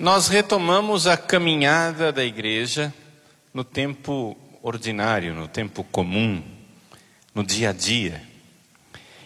Nós 0.00 0.28
retomamos 0.28 1.06
a 1.06 1.14
caminhada 1.14 2.10
da 2.10 2.24
igreja 2.24 2.90
no 3.52 3.62
tempo 3.62 4.34
ordinário, 4.62 5.34
no 5.34 5.46
tempo 5.46 5.84
comum, 5.84 6.42
no 7.34 7.44
dia 7.44 7.68
a 7.68 7.72
dia. 7.74 8.26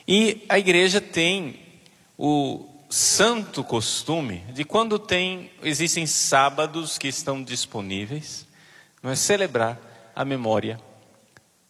E 0.04 0.44
a 0.48 0.58
igreja 0.58 1.00
tem 1.00 1.60
o 2.18 2.68
santo 2.90 3.62
costume 3.62 4.38
de 4.52 4.64
quando 4.64 4.98
tem 4.98 5.48
existem 5.62 6.08
sábados 6.08 6.98
que 6.98 7.06
estão 7.06 7.40
disponíveis, 7.40 8.44
não 9.00 9.12
é 9.12 9.14
celebrar 9.14 9.78
a 10.12 10.24
memória 10.24 10.80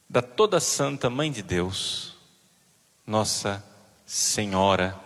da 0.09 0.23
toda 0.23 0.59
santa 0.59 1.11
mãe 1.11 1.30
de 1.30 1.43
Deus, 1.43 2.16
nossa 3.07 3.62
Senhora, 4.07 4.98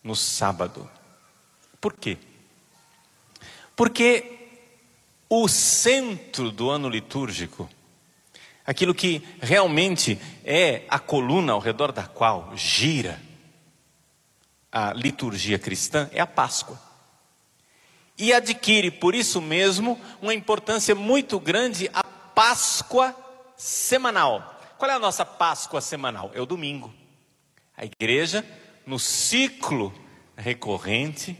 no 0.00 0.14
sábado. 0.14 0.88
Por 1.80 1.92
quê? 1.92 2.18
Porque 3.76 4.48
o 5.28 5.46
centro 5.46 6.50
do 6.50 6.70
ano 6.70 6.88
litúrgico, 6.88 7.68
aquilo 8.64 8.94
que 8.94 9.22
realmente 9.40 10.18
é 10.42 10.84
a 10.88 10.98
coluna 10.98 11.52
ao 11.52 11.60
redor 11.60 11.92
da 11.92 12.04
qual 12.04 12.52
gira 12.56 13.20
a 14.72 14.94
liturgia 14.94 15.58
cristã, 15.58 16.08
é 16.12 16.20
a 16.20 16.26
Páscoa. 16.26 16.80
E 18.18 18.32
adquire, 18.32 18.90
por 18.90 19.14
isso 19.14 19.42
mesmo, 19.42 20.00
uma 20.22 20.32
importância 20.32 20.94
muito 20.94 21.38
grande 21.38 21.90
a 21.92 22.02
Páscoa 22.02 23.14
semanal. 23.58 24.58
Qual 24.78 24.90
é 24.90 24.94
a 24.94 24.98
nossa 24.98 25.24
Páscoa 25.24 25.82
semanal? 25.82 26.30
É 26.34 26.40
o 26.40 26.46
domingo. 26.46 26.92
A 27.76 27.84
igreja, 27.84 28.44
no 28.86 28.98
ciclo 28.98 29.92
recorrente 30.34 31.36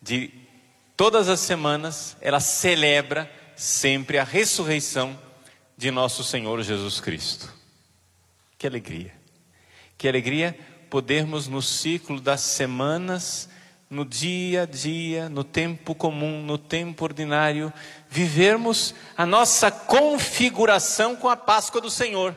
de 0.00 0.41
todas 1.02 1.28
as 1.28 1.40
semanas, 1.40 2.16
ela 2.20 2.38
celebra 2.38 3.28
sempre 3.56 4.18
a 4.18 4.22
ressurreição 4.22 5.18
de 5.76 5.90
nosso 5.90 6.22
Senhor 6.22 6.62
Jesus 6.62 7.00
Cristo. 7.00 7.52
Que 8.56 8.68
alegria! 8.68 9.12
Que 9.98 10.06
alegria 10.06 10.56
podermos, 10.88 11.48
no 11.48 11.60
ciclo 11.60 12.20
das 12.20 12.40
semanas, 12.42 13.48
no 13.90 14.04
dia 14.04 14.62
a 14.62 14.64
dia, 14.64 15.28
no 15.28 15.42
tempo 15.42 15.92
comum, 15.92 16.40
no 16.40 16.56
tempo 16.56 17.02
ordinário, 17.02 17.72
vivermos 18.08 18.94
a 19.16 19.26
nossa 19.26 19.72
configuração 19.72 21.16
com 21.16 21.28
a 21.28 21.36
Páscoa 21.36 21.80
do 21.80 21.90
Senhor. 21.90 22.36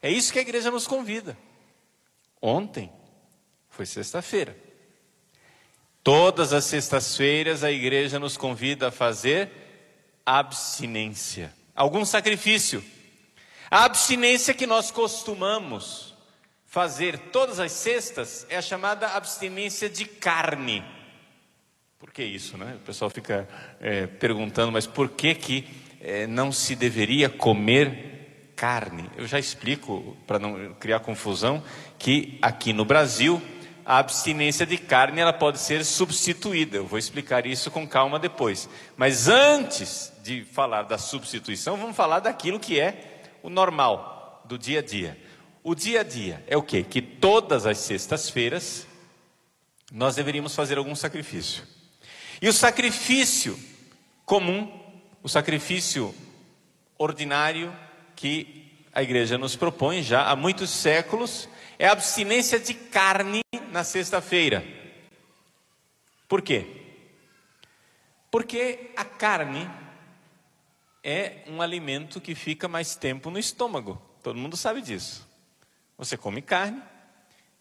É 0.00 0.08
isso 0.08 0.32
que 0.32 0.38
a 0.38 0.42
igreja 0.42 0.70
nos 0.70 0.86
convida. 0.86 1.36
Ontem 2.40 2.92
foi 3.68 3.84
sexta-feira. 3.84 4.56
Todas 6.02 6.52
as 6.52 6.64
sextas-feiras 6.64 7.62
a 7.62 7.70
igreja 7.70 8.18
nos 8.18 8.36
convida 8.36 8.88
a 8.88 8.90
fazer 8.90 9.50
abstinência, 10.26 11.52
algum 11.76 12.04
sacrifício. 12.04 12.82
A 13.70 13.84
abstinência 13.84 14.52
que 14.52 14.66
nós 14.66 14.90
costumamos 14.90 16.12
fazer 16.66 17.18
todas 17.30 17.60
as 17.60 17.70
sextas 17.70 18.44
é 18.48 18.56
a 18.56 18.62
chamada 18.62 19.06
abstinência 19.08 19.88
de 19.88 20.04
carne. 20.04 20.84
Por 22.00 22.10
que 22.10 22.24
isso, 22.24 22.58
né? 22.58 22.78
O 22.82 22.84
pessoal 22.84 23.08
fica 23.08 23.48
é, 23.80 24.08
perguntando, 24.08 24.72
mas 24.72 24.88
por 24.88 25.08
que 25.10 25.34
que 25.36 25.68
é, 26.00 26.26
não 26.26 26.50
se 26.50 26.74
deveria 26.74 27.28
comer 27.28 28.52
carne? 28.56 29.08
Eu 29.16 29.26
já 29.28 29.38
explico 29.38 30.16
para 30.26 30.40
não 30.40 30.74
criar 30.74 30.98
confusão 30.98 31.62
que 31.96 32.38
aqui 32.42 32.72
no 32.72 32.84
Brasil 32.84 33.40
a 33.84 33.98
abstinência 33.98 34.64
de 34.64 34.78
carne 34.78 35.20
ela 35.20 35.32
pode 35.32 35.58
ser 35.58 35.84
substituída. 35.84 36.76
Eu 36.76 36.86
vou 36.86 36.98
explicar 36.98 37.46
isso 37.46 37.70
com 37.70 37.86
calma 37.86 38.18
depois. 38.18 38.68
Mas 38.96 39.28
antes 39.28 40.12
de 40.22 40.44
falar 40.44 40.82
da 40.82 40.98
substituição, 40.98 41.76
vamos 41.76 41.96
falar 41.96 42.20
daquilo 42.20 42.60
que 42.60 42.78
é 42.78 43.22
o 43.42 43.50
normal 43.50 44.42
do 44.44 44.56
dia 44.56 44.78
a 44.78 44.82
dia. 44.82 45.18
O 45.62 45.74
dia 45.74 46.00
a 46.00 46.04
dia 46.04 46.42
é 46.46 46.56
o 46.56 46.62
quê? 46.62 46.82
Que 46.82 47.02
todas 47.02 47.66
as 47.66 47.78
sextas-feiras 47.78 48.86
nós 49.92 50.14
deveríamos 50.14 50.54
fazer 50.54 50.78
algum 50.78 50.94
sacrifício. 50.94 51.64
E 52.40 52.48
o 52.48 52.52
sacrifício 52.52 53.58
comum, 54.24 54.80
o 55.22 55.28
sacrifício 55.28 56.14
ordinário 56.96 57.76
que 58.16 58.72
a 58.92 59.02
igreja 59.02 59.36
nos 59.36 59.54
propõe 59.54 60.02
já 60.02 60.28
há 60.28 60.36
muitos 60.36 60.70
séculos, 60.70 61.48
é 61.78 61.86
a 61.86 61.92
abstinência 61.92 62.58
de 62.58 62.74
carne 62.74 63.41
na 63.72 63.82
sexta-feira. 63.82 64.62
Por 66.28 66.42
quê? 66.42 66.66
Porque 68.30 68.90
a 68.94 69.04
carne 69.04 69.68
é 71.02 71.42
um 71.46 71.62
alimento 71.62 72.20
que 72.20 72.34
fica 72.34 72.68
mais 72.68 72.94
tempo 72.94 73.30
no 73.30 73.38
estômago. 73.38 74.00
Todo 74.22 74.38
mundo 74.38 74.58
sabe 74.58 74.82
disso. 74.82 75.26
Você 75.96 76.18
come 76.18 76.42
carne 76.42 76.82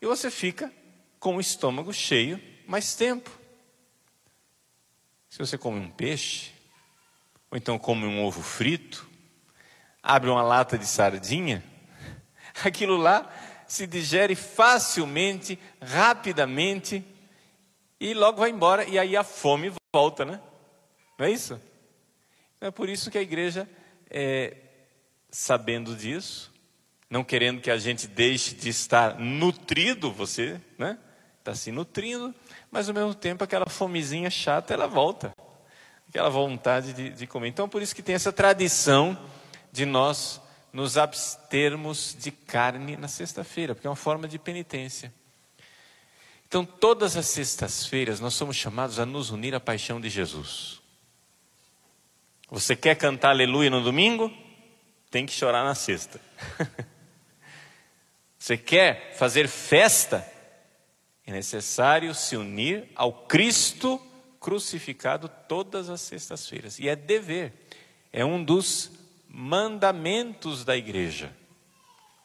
e 0.02 0.06
você 0.06 0.30
fica 0.30 0.72
com 1.18 1.38
o 1.38 1.40
estômago 1.40 1.94
cheio 1.94 2.42
mais 2.68 2.94
tempo. 2.94 3.32
Se 5.30 5.40
você 5.40 5.58
come 5.58 5.80
um 5.80 5.90
peixe, 5.90 6.52
ou 7.50 7.58
então 7.58 7.80
come 7.80 8.06
um 8.06 8.22
ovo 8.22 8.42
frito, 8.42 9.10
abre 10.04 10.30
uma 10.30 10.42
lata 10.42 10.78
de 10.78 10.86
sardinha, 10.86 11.64
aquilo 12.66 12.98
lá 12.98 13.32
se 13.72 13.88
digere 13.88 14.36
facilmente, 14.36 15.58
rapidamente 15.82 17.02
e 18.02 18.14
logo 18.14 18.40
vai 18.40 18.50
embora 18.50 18.84
e 18.84 19.00
aí 19.00 19.16
a 19.16 19.24
fome 19.24 19.72
volta, 19.96 20.26
né? 20.26 20.42
Não 21.18 21.26
é 21.26 21.32
isso? 21.32 21.54
Então 22.58 22.68
é 22.68 22.72
por 22.72 22.90
isso 22.90 23.10
que 23.10 23.18
a 23.18 23.22
igreja, 23.22 23.70
é, 24.10 24.58
sabendo 25.30 25.96
disso, 25.96 26.52
não 27.10 27.24
querendo 27.24 27.62
que 27.62 27.72
a 27.72 27.78
gente 27.78 28.08
deixe 28.08 28.56
de 28.56 28.68
estar 28.68 29.18
nutrido, 29.18 30.12
você, 30.12 30.60
né? 30.78 30.98
Está 31.40 31.56
se 31.56 31.72
nutrindo, 31.72 32.36
mas 32.70 32.90
ao 32.90 32.94
mesmo 32.94 33.16
tempo 33.16 33.42
aquela 33.42 33.70
fomezinha 33.70 34.30
chata 34.30 34.74
ela 34.74 34.86
volta, 34.86 35.32
aquela 36.10 36.30
vontade 36.30 36.92
de, 36.92 37.10
de 37.12 37.26
comer. 37.26 37.48
Então 37.48 37.70
por 37.70 37.82
isso 37.82 37.96
que 37.96 38.04
tem 38.04 38.16
essa 38.16 38.34
tradição 38.34 39.18
de 39.72 39.86
nós 39.86 40.42
nos 40.74 40.98
abstermos 40.98 42.16
de 42.18 42.32
carne 42.32 42.96
na 42.96 43.08
sexta-feira, 43.08 43.76
porque 43.76 43.88
é 43.88 43.90
uma 43.90 43.96
forma 43.96 44.28
de 44.28 44.40
penitência. 44.40 45.14
Então, 46.48 46.66
todas 46.66 47.16
as 47.16 47.28
sextas-feiras 47.28 48.20
nós 48.20 48.34
somos 48.34 48.56
chamados 48.56 49.00
a 49.00 49.06
nos 49.06 49.30
unir 49.30 49.56
à 49.56 49.60
paixão 49.60 50.00
de 50.00 50.10
Jesus. 50.10 50.82
Você 52.50 52.76
quer 52.76 52.96
cantar 52.96 53.30
aleluia 53.30 53.70
no 53.70 53.82
domingo? 53.82 54.32
Tem 55.10 55.26
que 55.26 55.32
chorar 55.32 55.64
na 55.64 55.76
sexta. 55.76 56.20
Você 58.38 58.58
quer 58.58 59.16
fazer 59.16 59.48
festa? 59.48 60.30
É 61.26 61.32
necessário 61.32 62.14
se 62.14 62.36
unir 62.36 62.90
ao 62.96 63.14
Cristo 63.14 64.02
crucificado 64.40 65.30
todas 65.48 65.90
as 65.90 66.02
sextas-feiras. 66.02 66.80
E 66.80 66.90
é 66.90 66.96
dever, 66.96 67.54
é 68.12 68.26
um 68.26 68.44
dos 68.44 68.92
mandamentos 69.34 70.66
da 70.66 70.76
igreja, 70.76 71.32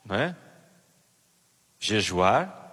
não 0.05 0.17
é? 0.17 0.37
Jejuar 1.79 2.65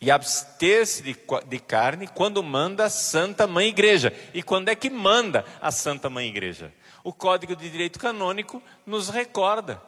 e 0.00 0.10
abster-se 0.10 1.02
de, 1.02 1.16
de, 1.46 1.58
carne 1.60 2.08
quando 2.08 2.42
manda 2.42 2.84
a 2.84 2.90
Santa 2.90 3.46
Mãe 3.46 3.68
Igreja. 3.68 4.12
E 4.34 4.42
quando 4.42 4.68
é 4.68 4.74
que 4.74 4.90
manda 4.90 5.44
a 5.60 5.70
Santa 5.70 6.10
Mãe 6.10 6.28
Igreja? 6.28 6.74
O 7.02 7.12
Código 7.12 7.54
de 7.54 7.70
Direito 7.70 7.98
Canônico 7.98 8.62
nos 8.84 9.08
recorda 9.08 9.80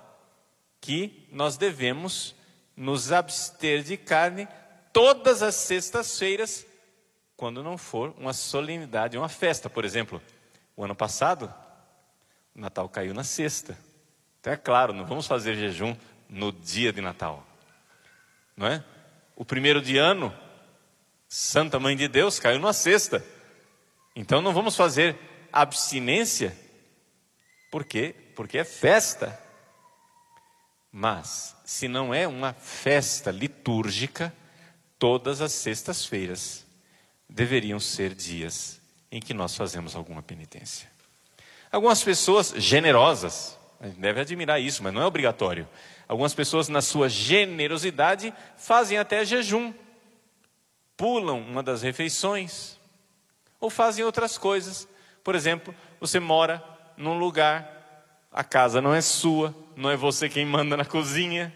que 0.81 1.29
nós 1.33 1.57
devemos 1.57 2.35
nos 2.77 3.11
abster 3.11 3.83
de 3.83 3.97
carne 3.97 4.47
todas 4.93 5.43
as 5.43 5.55
sextas-feiras, 5.55 6.67
quando 7.37 7.63
não 7.63 7.77
for 7.77 8.15
uma 8.17 8.33
solenidade, 8.33 9.19
uma 9.19 9.29
festa. 9.29 9.69
Por 9.69 9.85
exemplo, 9.85 10.23
o 10.77 10.85
ano 10.85 10.95
passado, 10.95 11.53
Natal 12.57 12.89
caiu 12.89 13.13
na 13.13 13.23
sexta. 13.23 13.79
Então 14.41 14.53
é 14.53 14.57
claro, 14.57 14.93
não 14.93 15.05
vamos 15.05 15.27
fazer 15.27 15.55
jejum 15.55 15.95
no 16.29 16.51
dia 16.51 16.93
de 16.93 17.01
Natal. 17.01 17.47
Não 18.57 18.67
é? 18.67 18.83
O 19.35 19.45
primeiro 19.45 19.83
de 19.83 19.99
ano, 19.99 20.35
Santa 21.29 21.79
Mãe 21.79 21.95
de 21.97 22.09
Deus 22.09 22.41
caiu 22.41 22.59
na 22.59 22.73
sexta. 22.73 23.25
Então 24.15 24.41
não 24.41 24.53
vamos 24.53 24.75
fazer 24.75 25.19
abstinência. 25.53 26.57
Por 27.71 27.85
quê? 27.85 28.15
Porque 28.35 28.59
é 28.59 28.65
festa. 28.65 29.39
Mas, 30.91 31.55
se 31.65 31.89
não 31.89 32.15
é 32.15 32.27
uma 32.27 32.55
festa 32.55 33.31
litúrgica, 33.31 34.33
todas 34.99 35.43
as 35.43 35.53
sextas-feiras 35.53 36.65
deveriam 37.29 37.79
ser 37.79 38.15
dias 38.15 38.81
em 39.11 39.21
que 39.21 39.35
nós 39.35 39.55
fazemos 39.55 39.95
alguma 39.95 40.23
penitência. 40.23 40.96
Algumas 41.71 42.03
pessoas 42.03 42.55
generosas, 42.57 43.59
a 43.81 43.87
gente 43.87 44.01
deve 44.01 44.21
admirar 44.21 44.61
isso, 44.61 44.83
mas 44.83 44.93
não 44.93 45.03
é 45.03 45.07
obrigatório. 45.07 45.69
Algumas 46.09 46.35
pessoas, 46.35 46.69
na 46.69 46.81
sua 46.81 47.09
generosidade, 47.09 48.33
fazem 48.57 48.97
até 48.99 49.25
jejum, 49.25 49.75
pulam 50.97 51.41
uma 51.41 51.63
das 51.63 51.83
refeições, 51.83 52.77
Ou 53.61 53.71
fazem 53.71 54.05
outras 54.05 54.37
coisas. 54.37 54.87
Por 55.25 55.35
exemplo, 55.35 55.75
você 55.99 56.21
mora 56.21 56.63
num 56.97 57.19
lugar, 57.19 58.27
a 58.31 58.45
casa 58.45 58.81
não 58.81 58.95
é 58.95 59.01
sua, 59.01 59.55
não 59.75 59.91
é 59.91 59.97
você 59.97 60.29
quem 60.29 60.45
manda 60.45 60.77
na 60.77 60.85
cozinha, 60.85 61.53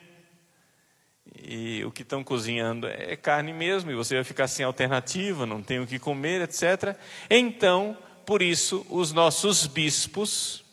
e 1.42 1.84
o 1.84 1.90
que 1.90 2.02
estão 2.02 2.24
cozinhando 2.24 2.86
é 2.86 3.16
carne 3.16 3.52
mesmo, 3.52 3.90
e 3.90 3.94
você 3.94 4.14
vai 4.14 4.24
ficar 4.24 4.48
sem 4.48 4.64
alternativa, 4.64 5.46
não 5.46 5.62
tem 5.62 5.78
o 5.78 5.86
que 5.86 5.98
comer, 5.98 6.42
etc. 6.42 6.96
Então, 7.28 7.96
por 8.26 8.42
isso, 8.42 8.86
os 8.88 9.12
nossos 9.12 9.66
bispos, 9.66 10.64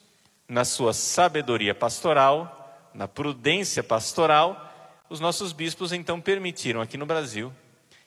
na 0.47 0.63
sua 0.63 0.93
sabedoria 0.93 1.75
pastoral, 1.75 2.89
na 2.93 3.07
prudência 3.07 3.83
pastoral, 3.83 4.63
os 5.09 5.19
nossos 5.19 5.53
bispos 5.53 5.91
então 5.91 6.19
permitiram 6.19 6.81
aqui 6.81 6.97
no 6.97 7.05
Brasil 7.05 7.53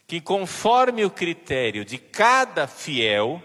que, 0.07 0.21
conforme 0.21 1.05
o 1.05 1.11
critério 1.11 1.85
de 1.85 1.97
cada 1.99 2.67
fiel, 2.67 3.43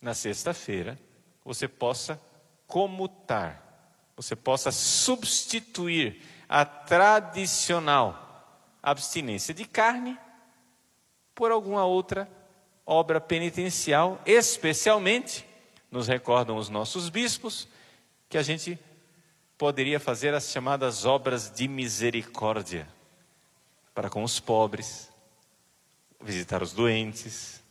na 0.00 0.14
sexta-feira, 0.14 0.98
você 1.44 1.68
possa 1.68 2.20
comutar, 2.66 3.60
você 4.16 4.34
possa 4.36 4.70
substituir 4.70 6.22
a 6.48 6.64
tradicional 6.64 8.26
abstinência 8.82 9.52
de 9.52 9.64
carne 9.64 10.18
por 11.34 11.50
alguma 11.50 11.84
outra 11.84 12.30
obra 12.90 13.20
penitencial, 13.20 14.20
especialmente, 14.26 15.46
nos 15.92 16.08
recordam 16.08 16.56
os 16.56 16.68
nossos 16.68 17.08
bispos, 17.08 17.68
que 18.28 18.36
a 18.36 18.42
gente 18.42 18.76
poderia 19.56 20.00
fazer 20.00 20.34
as 20.34 20.50
chamadas 20.50 21.04
obras 21.04 21.52
de 21.52 21.68
misericórdia 21.68 22.88
para 23.94 24.10
com 24.10 24.24
os 24.24 24.40
pobres, 24.40 25.08
visitar 26.20 26.64
os 26.64 26.72
doentes, 26.72 27.62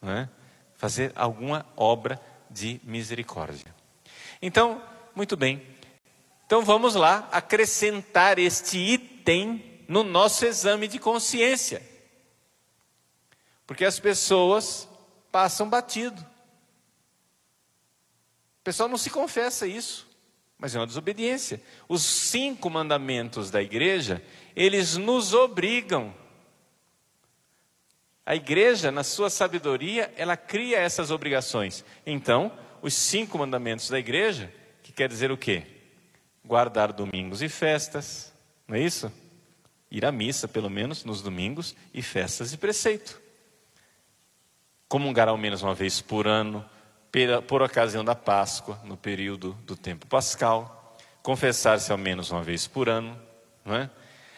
é? 0.00 0.28
fazer 0.76 1.12
alguma 1.16 1.66
obra 1.76 2.20
de 2.48 2.80
misericórdia. 2.84 3.74
Então, 4.40 4.80
muito 5.12 5.36
bem, 5.36 5.60
então 6.46 6.64
vamos 6.64 6.94
lá 6.94 7.28
acrescentar 7.32 8.38
este 8.38 8.78
item 8.78 9.82
no 9.88 10.04
nosso 10.04 10.46
exame 10.46 10.86
de 10.86 11.00
consciência. 11.00 11.82
Porque 13.68 13.84
as 13.84 14.00
pessoas 14.00 14.88
passam 15.30 15.70
batido. 15.70 16.20
O 18.60 18.64
pessoal 18.64 18.88
não 18.88 18.98
se 18.98 19.10
confessa 19.10 19.64
isso, 19.64 20.08
mas 20.58 20.74
é 20.74 20.80
uma 20.80 20.86
desobediência. 20.88 21.62
Os 21.88 22.02
cinco 22.02 22.68
mandamentos 22.68 23.48
da 23.48 23.62
igreja, 23.62 24.20
eles 24.56 24.96
nos 24.96 25.32
obrigam. 25.32 26.12
A 28.26 28.34
igreja, 28.34 28.90
na 28.90 29.04
sua 29.04 29.30
sabedoria, 29.30 30.12
ela 30.16 30.36
cria 30.36 30.80
essas 30.80 31.12
obrigações. 31.12 31.84
Então, 32.04 32.50
os 32.82 32.92
cinco 32.92 33.38
mandamentos 33.38 33.88
da 33.88 34.00
igreja, 34.00 34.52
que 34.82 34.90
quer 34.90 35.08
dizer 35.08 35.30
o 35.30 35.36
quê? 35.38 35.78
guardar 36.48 36.94
domingos 36.94 37.42
e 37.42 37.48
festas, 37.48 38.32
não 38.66 38.74
é 38.74 38.80
isso? 38.80 39.12
Ir 39.90 40.06
à 40.06 40.10
missa, 40.10 40.48
pelo 40.48 40.70
menos, 40.70 41.04
nos 41.04 41.20
domingos 41.20 41.76
e 41.92 42.00
festas 42.00 42.50
de 42.50 42.56
preceito. 42.56 43.27
Comungar 44.88 45.28
ao 45.28 45.36
menos 45.36 45.62
uma 45.62 45.74
vez 45.74 46.00
por 46.00 46.26
ano, 46.26 46.64
por 47.46 47.62
ocasião 47.62 48.04
da 48.04 48.14
Páscoa, 48.14 48.80
no 48.84 48.96
período 48.96 49.52
do 49.64 49.76
tempo 49.76 50.06
pascal. 50.06 50.96
Confessar-se 51.22 51.92
ao 51.92 51.98
menos 51.98 52.30
uma 52.30 52.42
vez 52.42 52.66
por 52.66 52.88
ano, 52.88 53.18
não 53.64 53.76
é? 53.76 53.90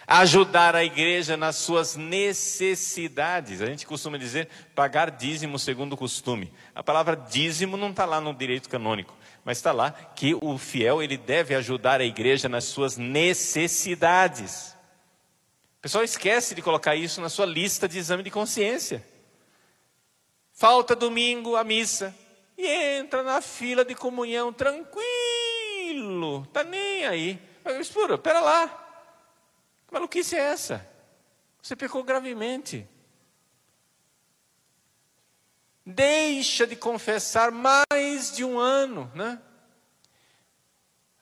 Ajudar 0.07 0.75
a 0.75 0.85
igreja 0.85 1.37
nas 1.37 1.55
suas 1.55 1.95
necessidades. 1.95 3.63
A 3.63 3.67
gente 3.67 3.87
costuma 3.87 4.19
dizer 4.19 4.49
pagar 4.75 5.11
dízimo 5.11 5.57
segundo 5.57 5.93
o 5.93 5.97
costume. 5.97 6.53
A 6.75 6.83
palavra 6.83 7.15
dízimo 7.15 7.77
não 7.77 7.91
está 7.91 8.05
lá 8.05 8.21
no 8.21 8.35
direito 8.35 8.69
canônico 8.69 9.15
mas 9.45 9.59
está 9.59 9.73
lá 9.73 9.91
que 9.91 10.35
o 10.41 10.59
fiel 10.59 11.03
ele 11.03 11.17
deve 11.17 11.55
ajudar 11.55 12.01
a 12.01 12.05
igreja 12.05 12.49
nas 12.49 12.65
suas 12.65 12.97
necessidades. 12.97 14.77
O 15.79 15.83
pessoal 15.83 16.05
esquece 16.05 16.55
de 16.55 16.63
colocar 16.63 16.95
isso 16.95 17.21
na 17.21 17.29
sua 17.29 17.47
lista 17.47 17.89
de 17.89 17.99
exame 17.99 18.23
de 18.23 18.31
consciência. 18.31 19.05
Falta 20.61 20.95
domingo 20.95 21.57
a 21.57 21.65
missa 21.65 22.15
e 22.55 22.67
entra 22.67 23.23
na 23.23 23.41
fila 23.41 23.83
de 23.83 23.95
comunhão 23.95 24.53
tranquilo, 24.53 26.45
tá 26.53 26.63
nem 26.63 27.07
aí. 27.07 27.41
Mas, 27.65 27.89
pura, 27.89 28.19
pera 28.19 28.41
lá. 28.41 28.69
Que 29.89 29.95
maluquice 29.95 30.37
é 30.37 30.41
essa? 30.41 30.87
Você 31.63 31.75
pecou 31.75 32.05
gravemente 32.05 32.87
deixa 35.87 36.67
de 36.67 36.77
confessar 36.77 37.51
mais 37.51 38.31
de 38.31 38.45
um 38.45 38.59
ano, 38.59 39.11
né? 39.15 39.41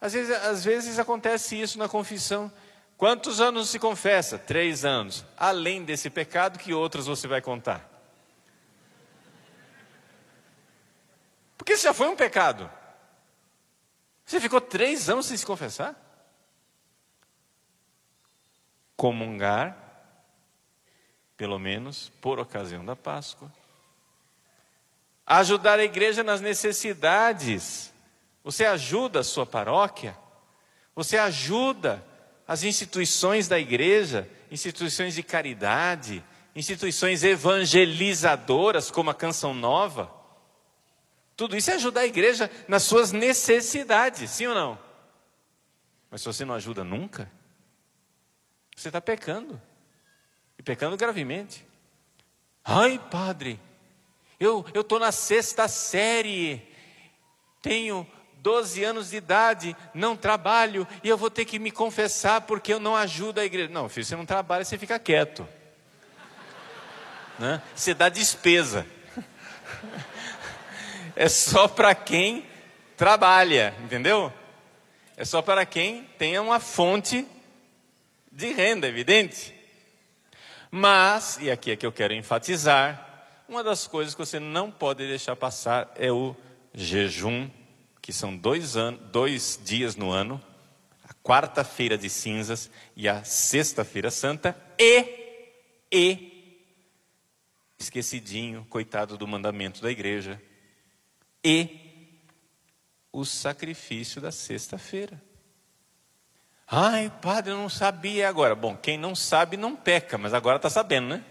Às 0.00 0.14
vezes, 0.14 0.34
às 0.34 0.64
vezes 0.64 0.98
acontece 0.98 1.54
isso 1.60 1.78
na 1.78 1.88
confissão. 1.88 2.50
Quantos 2.96 3.40
anos 3.40 3.70
se 3.70 3.78
confessa? 3.78 4.36
Três 4.36 4.84
anos. 4.84 5.24
Além 5.36 5.84
desse 5.84 6.10
pecado, 6.10 6.58
que 6.58 6.74
outros 6.74 7.06
você 7.06 7.28
vai 7.28 7.40
contar? 7.40 7.97
Porque 11.68 11.74
isso 11.74 11.84
já 11.84 11.92
foi 11.92 12.08
um 12.08 12.16
pecado. 12.16 12.70
Você 14.24 14.40
ficou 14.40 14.58
três 14.58 15.10
anos 15.10 15.26
sem 15.26 15.36
se 15.36 15.44
confessar? 15.44 15.94
Comungar, 18.96 19.76
pelo 21.36 21.58
menos 21.58 22.10
por 22.22 22.38
ocasião 22.38 22.82
da 22.82 22.96
Páscoa 22.96 23.52
ajudar 25.26 25.78
a 25.78 25.84
igreja 25.84 26.24
nas 26.24 26.40
necessidades. 26.40 27.92
Você 28.42 28.64
ajuda 28.64 29.20
a 29.20 29.24
sua 29.24 29.44
paróquia? 29.44 30.16
Você 30.96 31.18
ajuda 31.18 32.02
as 32.46 32.62
instituições 32.62 33.46
da 33.46 33.58
igreja, 33.58 34.26
instituições 34.50 35.14
de 35.14 35.22
caridade, 35.22 36.24
instituições 36.56 37.22
evangelizadoras, 37.22 38.90
como 38.90 39.10
a 39.10 39.14
Canção 39.14 39.52
Nova? 39.52 40.16
Tudo 41.38 41.56
isso 41.56 41.70
é 41.70 41.74
ajudar 41.74 42.00
a 42.00 42.06
igreja 42.06 42.50
nas 42.66 42.82
suas 42.82 43.12
necessidades, 43.12 44.28
sim 44.28 44.48
ou 44.48 44.54
não? 44.56 44.76
Mas 46.10 46.20
se 46.20 46.26
você 46.26 46.44
não 46.44 46.52
ajuda 46.52 46.82
nunca, 46.82 47.30
você 48.74 48.88
está 48.88 49.00
pecando. 49.00 49.62
E 50.58 50.64
pecando 50.64 50.96
gravemente. 50.96 51.64
Ai, 52.64 53.00
padre, 53.08 53.60
eu 54.40 54.66
estou 54.74 54.98
na 54.98 55.12
sexta 55.12 55.68
série, 55.68 56.60
tenho 57.62 58.04
12 58.38 58.82
anos 58.82 59.10
de 59.10 59.18
idade, 59.18 59.76
não 59.94 60.16
trabalho 60.16 60.88
e 61.04 61.08
eu 61.08 61.16
vou 61.16 61.30
ter 61.30 61.44
que 61.44 61.60
me 61.60 61.70
confessar 61.70 62.40
porque 62.40 62.72
eu 62.72 62.80
não 62.80 62.96
ajudo 62.96 63.38
a 63.38 63.44
igreja. 63.44 63.68
Não, 63.68 63.88
filho, 63.88 64.04
você 64.04 64.16
não 64.16 64.26
trabalha, 64.26 64.64
você 64.64 64.76
fica 64.76 64.98
quieto. 64.98 65.46
Né? 67.38 67.62
Você 67.76 67.94
dá 67.94 68.08
despesa. 68.08 68.84
É 71.20 71.28
só 71.28 71.66
para 71.66 71.96
quem 71.96 72.46
trabalha, 72.96 73.74
entendeu? 73.82 74.32
É 75.16 75.24
só 75.24 75.42
para 75.42 75.66
quem 75.66 76.04
tem 76.16 76.38
uma 76.38 76.60
fonte 76.60 77.26
de 78.30 78.52
renda, 78.52 78.86
evidente. 78.86 79.52
Mas, 80.70 81.36
e 81.40 81.50
aqui 81.50 81.72
é 81.72 81.76
que 81.76 81.84
eu 81.84 81.90
quero 81.90 82.14
enfatizar, 82.14 83.42
uma 83.48 83.64
das 83.64 83.84
coisas 83.88 84.14
que 84.14 84.20
você 84.20 84.38
não 84.38 84.70
pode 84.70 85.08
deixar 85.08 85.34
passar 85.34 85.92
é 85.96 86.12
o 86.12 86.36
jejum, 86.72 87.50
que 88.00 88.12
são 88.12 88.36
dois, 88.36 88.76
anos, 88.76 89.00
dois 89.10 89.60
dias 89.64 89.96
no 89.96 90.12
ano, 90.12 90.40
a 91.02 91.12
quarta-feira 91.14 91.98
de 91.98 92.08
cinzas 92.08 92.70
e 92.94 93.08
a 93.08 93.24
sexta-feira 93.24 94.12
santa, 94.12 94.56
e, 94.78 95.04
e, 95.90 96.62
esquecidinho, 97.76 98.64
coitado 98.70 99.18
do 99.18 99.26
mandamento 99.26 99.82
da 99.82 99.90
igreja, 99.90 100.40
e 101.44 101.78
o 103.12 103.24
sacrifício 103.24 104.20
da 104.20 104.30
sexta-feira. 104.30 105.20
Ai, 106.66 107.10
padre, 107.22 107.52
eu 107.52 107.56
não 107.56 107.68
sabia 107.68 108.28
agora. 108.28 108.54
Bom, 108.54 108.76
quem 108.76 108.98
não 108.98 109.14
sabe 109.14 109.56
não 109.56 109.74
peca, 109.74 110.18
mas 110.18 110.34
agora 110.34 110.56
está 110.56 110.68
sabendo, 110.68 111.08
né? 111.08 111.24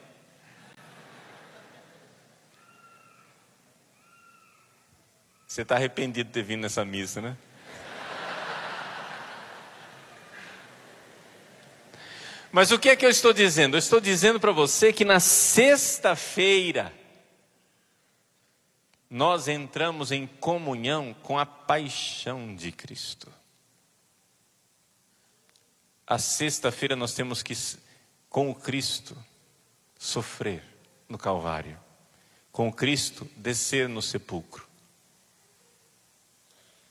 Você 5.47 5.61
está 5.61 5.75
arrependido 5.75 6.27
de 6.27 6.33
ter 6.33 6.43
vindo 6.43 6.61
nessa 6.61 6.83
missa, 6.83 7.21
né? 7.21 7.37
Mas 12.51 12.71
o 12.71 12.79
que 12.79 12.89
é 12.89 12.95
que 12.95 13.05
eu 13.05 13.09
estou 13.09 13.33
dizendo? 13.33 13.75
Eu 13.75 13.79
estou 13.79 13.99
dizendo 13.99 14.39
para 14.39 14.51
você 14.51 14.91
que 14.91 15.05
na 15.05 15.19
sexta-feira 15.19 16.91
nós 19.09 19.47
entramos 19.47 20.11
em 20.11 20.27
comunhão 20.27 21.15
com 21.23 21.39
a 21.39 21.45
paixão 21.45 22.55
de 22.55 22.71
Cristo. 22.71 23.31
A 26.05 26.17
sexta-feira 26.17 26.95
nós 26.95 27.13
temos 27.13 27.43
que, 27.43 27.53
com 28.29 28.49
o 28.49 28.55
Cristo, 28.55 29.17
sofrer 29.97 30.63
no 31.07 31.17
Calvário 31.17 31.77
com 32.57 32.73
Cristo 32.73 33.29
descer 33.35 33.87
no 33.87 34.01
sepulcro, 34.01 34.67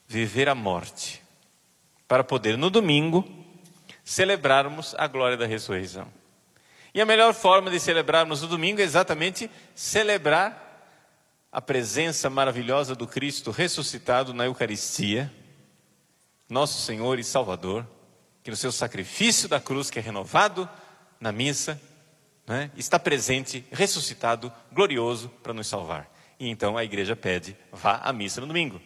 viver 0.06 0.48
a 0.48 0.54
morte, 0.54 1.20
para 2.06 2.22
poder 2.22 2.56
no 2.56 2.70
domingo 2.70 3.28
celebrarmos 4.04 4.94
a 4.96 5.08
glória 5.08 5.36
da 5.36 5.44
ressurreição. 5.44 6.06
E 6.94 7.00
a 7.00 7.04
melhor 7.04 7.34
forma 7.34 7.68
de 7.68 7.80
celebrarmos 7.80 8.44
o 8.44 8.46
domingo 8.46 8.80
é 8.80 8.84
exatamente 8.84 9.50
celebrar 9.74 10.65
a 11.56 11.60
presença 11.62 12.28
maravilhosa 12.28 12.94
do 12.94 13.06
Cristo 13.06 13.50
ressuscitado 13.50 14.34
na 14.34 14.44
Eucaristia, 14.44 15.32
nosso 16.50 16.82
Senhor 16.82 17.18
e 17.18 17.24
Salvador, 17.24 17.88
que 18.42 18.50
no 18.50 18.56
seu 18.58 18.70
sacrifício 18.70 19.48
da 19.48 19.58
cruz, 19.58 19.88
que 19.88 19.98
é 19.98 20.02
renovado 20.02 20.68
na 21.18 21.32
missa, 21.32 21.80
né, 22.46 22.70
está 22.76 22.98
presente, 22.98 23.64
ressuscitado, 23.72 24.52
glorioso 24.70 25.30
para 25.42 25.54
nos 25.54 25.66
salvar. 25.66 26.12
E 26.38 26.46
então 26.46 26.76
a 26.76 26.84
igreja 26.84 27.16
pede, 27.16 27.56
vá 27.72 28.02
à 28.04 28.12
missa 28.12 28.38
no 28.42 28.46
domingo. 28.46 28.78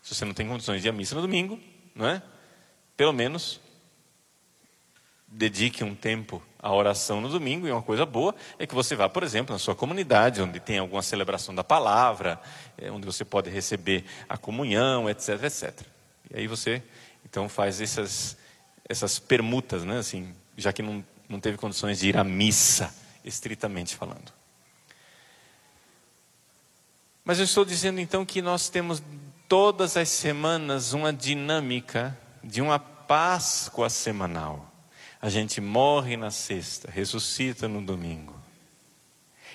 Se 0.00 0.14
você 0.14 0.24
não 0.24 0.34
tem 0.34 0.46
condições 0.46 0.80
de 0.80 0.86
ir 0.86 0.90
à 0.90 0.92
missa 0.92 1.16
no 1.16 1.22
domingo, 1.22 1.58
não 1.96 2.06
é? 2.06 2.22
pelo 2.96 3.12
menos 3.12 3.60
dedique 5.26 5.82
um 5.82 5.96
tempo 5.96 6.40
à 6.66 6.74
oração 6.74 7.20
no 7.20 7.28
domingo, 7.28 7.68
e 7.68 7.70
uma 7.70 7.80
coisa 7.80 8.04
boa 8.04 8.34
é 8.58 8.66
que 8.66 8.74
você 8.74 8.96
vá, 8.96 9.08
por 9.08 9.22
exemplo, 9.22 9.52
na 9.52 9.58
sua 9.58 9.76
comunidade, 9.76 10.42
onde 10.42 10.58
tem 10.58 10.78
alguma 10.78 11.00
celebração 11.00 11.54
da 11.54 11.62
palavra, 11.62 12.40
é, 12.76 12.90
onde 12.90 13.06
você 13.06 13.24
pode 13.24 13.48
receber 13.48 14.04
a 14.28 14.36
comunhão, 14.36 15.08
etc, 15.08 15.44
etc. 15.44 15.80
E 16.28 16.40
aí 16.40 16.46
você, 16.48 16.82
então, 17.24 17.48
faz 17.48 17.80
essas, 17.80 18.36
essas 18.88 19.16
permutas, 19.20 19.84
né, 19.84 19.98
assim, 19.98 20.34
já 20.56 20.72
que 20.72 20.82
não, 20.82 21.04
não 21.28 21.38
teve 21.38 21.56
condições 21.56 22.00
de 22.00 22.08
ir 22.08 22.16
à 22.16 22.24
missa, 22.24 22.92
estritamente 23.24 23.94
falando. 23.94 24.32
Mas 27.24 27.38
eu 27.38 27.44
estou 27.44 27.64
dizendo 27.64 28.00
então 28.00 28.24
que 28.24 28.42
nós 28.42 28.68
temos 28.68 29.00
todas 29.48 29.96
as 29.96 30.08
semanas 30.08 30.92
uma 30.92 31.12
dinâmica 31.12 32.18
de 32.42 32.60
uma 32.60 32.78
Páscoa 32.78 33.88
semanal. 33.88 34.75
A 35.20 35.28
gente 35.28 35.60
morre 35.60 36.16
na 36.16 36.30
sexta, 36.30 36.90
ressuscita 36.90 37.66
no 37.66 37.80
domingo. 37.80 38.34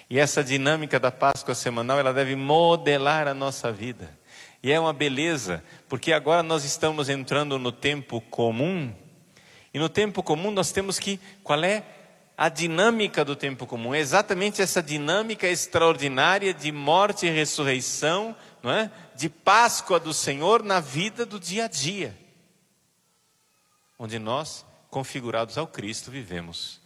E 0.09 0.19
essa 0.19 0.43
dinâmica 0.43 0.99
da 0.99 1.11
Páscoa 1.11 1.55
semanal, 1.55 1.97
ela 1.99 2.13
deve 2.13 2.35
modelar 2.35 3.27
a 3.27 3.33
nossa 3.33 3.71
vida. 3.71 4.09
E 4.63 4.71
é 4.71 4.79
uma 4.79 4.93
beleza, 4.93 5.63
porque 5.87 6.11
agora 6.11 6.43
nós 6.43 6.63
estamos 6.63 7.09
entrando 7.09 7.57
no 7.57 7.71
tempo 7.71 8.19
comum. 8.21 8.93
E 9.73 9.79
no 9.79 9.87
tempo 9.87 10.21
comum 10.21 10.51
nós 10.51 10.71
temos 10.71 10.99
que 10.99 11.19
qual 11.43 11.63
é 11.63 11.83
a 12.37 12.49
dinâmica 12.49 13.23
do 13.23 13.35
tempo 13.35 13.65
comum? 13.65 13.93
É 13.93 13.99
exatamente 13.99 14.61
essa 14.61 14.83
dinâmica 14.83 15.47
extraordinária 15.47 16.53
de 16.53 16.71
morte 16.71 17.25
e 17.25 17.29
ressurreição, 17.29 18.35
não 18.61 18.71
é? 18.71 18.91
De 19.15 19.29
Páscoa 19.29 19.99
do 19.99 20.13
Senhor 20.13 20.61
na 20.63 20.79
vida 20.79 21.25
do 21.25 21.39
dia 21.39 21.65
a 21.65 21.67
dia. 21.67 22.17
Onde 23.97 24.19
nós 24.19 24.65
configurados 24.91 25.57
ao 25.57 25.65
Cristo, 25.65 26.11
vivemos 26.11 26.81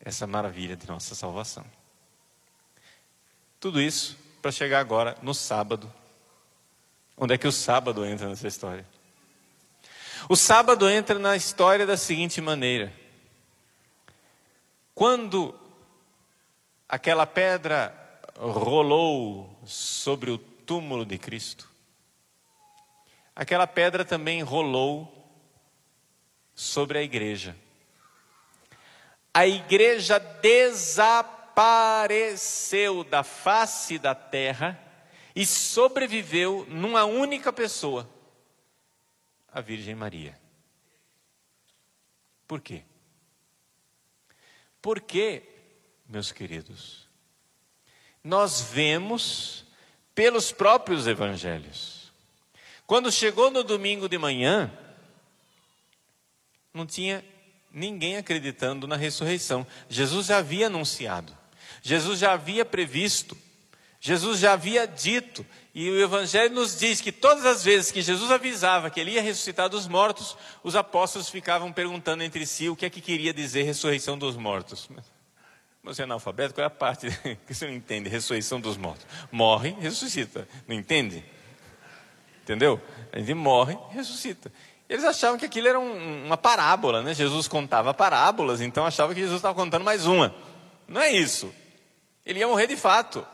essa 0.00 0.26
maravilha 0.26 0.74
de 0.74 0.88
nossa 0.88 1.14
salvação. 1.14 1.64
Tudo 3.60 3.80
isso 3.80 4.18
para 4.40 4.50
chegar 4.50 4.80
agora 4.80 5.16
no 5.22 5.34
sábado. 5.34 5.92
Onde 7.16 7.34
é 7.34 7.38
que 7.38 7.46
o 7.46 7.52
sábado 7.52 8.04
entra 8.04 8.28
nessa 8.28 8.48
história? 8.48 8.86
O 10.28 10.34
sábado 10.34 10.88
entra 10.88 11.18
na 11.18 11.36
história 11.36 11.86
da 11.86 11.96
seguinte 11.96 12.40
maneira: 12.40 12.92
quando 14.94 15.54
aquela 16.88 17.26
pedra 17.26 17.94
rolou 18.36 19.58
sobre 19.66 20.30
o 20.30 20.38
túmulo 20.38 21.04
de 21.04 21.18
Cristo, 21.18 21.70
aquela 23.36 23.66
pedra 23.66 24.04
também 24.04 24.42
rolou 24.42 25.13
sobre 26.54 26.98
a 26.98 27.02
igreja. 27.02 27.56
A 29.32 29.46
igreja 29.46 30.18
desapareceu 30.18 31.24
da 33.04 33.22
face 33.24 33.98
da 33.98 34.14
terra 34.14 34.80
e 35.34 35.44
sobreviveu 35.44 36.64
numa 36.68 37.04
única 37.04 37.52
pessoa, 37.52 38.08
a 39.52 39.60
Virgem 39.60 39.94
Maria. 39.94 40.38
Por 42.46 42.60
quê? 42.60 42.84
Porque, 44.80 45.42
meus 46.06 46.30
queridos, 46.30 47.08
nós 48.22 48.60
vemos 48.60 49.64
pelos 50.14 50.52
próprios 50.52 51.06
evangelhos. 51.06 52.12
Quando 52.86 53.10
chegou 53.10 53.50
no 53.50 53.64
domingo 53.64 54.08
de 54.08 54.18
manhã, 54.18 54.70
não 56.74 56.84
tinha 56.84 57.24
ninguém 57.72 58.16
acreditando 58.16 58.86
na 58.86 58.96
ressurreição. 58.96 59.66
Jesus 59.88 60.26
já 60.26 60.38
havia 60.38 60.66
anunciado, 60.66 61.32
Jesus 61.80 62.18
já 62.18 62.32
havia 62.32 62.64
previsto, 62.64 63.36
Jesus 64.00 64.40
já 64.40 64.52
havia 64.52 64.86
dito, 64.86 65.46
e 65.74 65.88
o 65.88 66.00
Evangelho 66.00 66.54
nos 66.54 66.78
diz 66.78 67.00
que 67.00 67.10
todas 67.10 67.46
as 67.46 67.64
vezes 67.64 67.90
que 67.90 68.02
Jesus 68.02 68.30
avisava 68.30 68.90
que 68.90 69.00
ele 69.00 69.12
ia 69.12 69.22
ressuscitar 69.22 69.68
dos 69.68 69.88
mortos, 69.88 70.36
os 70.62 70.76
apóstolos 70.76 71.28
ficavam 71.28 71.72
perguntando 71.72 72.22
entre 72.22 72.44
si 72.44 72.68
o 72.68 72.76
que 72.76 72.84
é 72.84 72.90
que 72.90 73.00
queria 73.00 73.32
dizer 73.32 73.62
ressurreição 73.62 74.18
dos 74.18 74.36
mortos. 74.36 74.88
Você 75.82 76.02
é 76.02 76.04
analfabeto, 76.04 76.54
qual 76.54 76.64
é 76.64 76.66
a 76.66 76.70
parte 76.70 77.08
que 77.46 77.54
você 77.54 77.66
não 77.66 77.74
entende? 77.74 78.08
Ressurreição 78.08 78.60
dos 78.60 78.76
mortos. 78.76 79.06
Morre, 79.30 79.76
ressuscita. 79.80 80.48
Não 80.66 80.74
entende? 80.74 81.22
Entendeu? 82.42 82.80
A 83.12 83.18
gente 83.18 83.34
morre, 83.34 83.76
ressuscita. 83.90 84.52
Eles 84.94 85.04
achavam 85.04 85.36
que 85.36 85.44
aquilo 85.44 85.66
era 85.66 85.80
um, 85.80 86.24
uma 86.24 86.36
parábola, 86.36 87.02
né? 87.02 87.12
Jesus 87.12 87.48
contava 87.48 87.92
parábolas, 87.92 88.60
então 88.60 88.86
achavam 88.86 89.12
que 89.12 89.20
Jesus 89.20 89.38
estava 89.38 89.52
contando 89.52 89.82
mais 89.82 90.06
uma. 90.06 90.32
Não 90.86 91.00
é 91.00 91.10
isso. 91.10 91.52
Ele 92.24 92.38
ia 92.38 92.46
morrer 92.46 92.68
de 92.68 92.76
fato. 92.76 93.26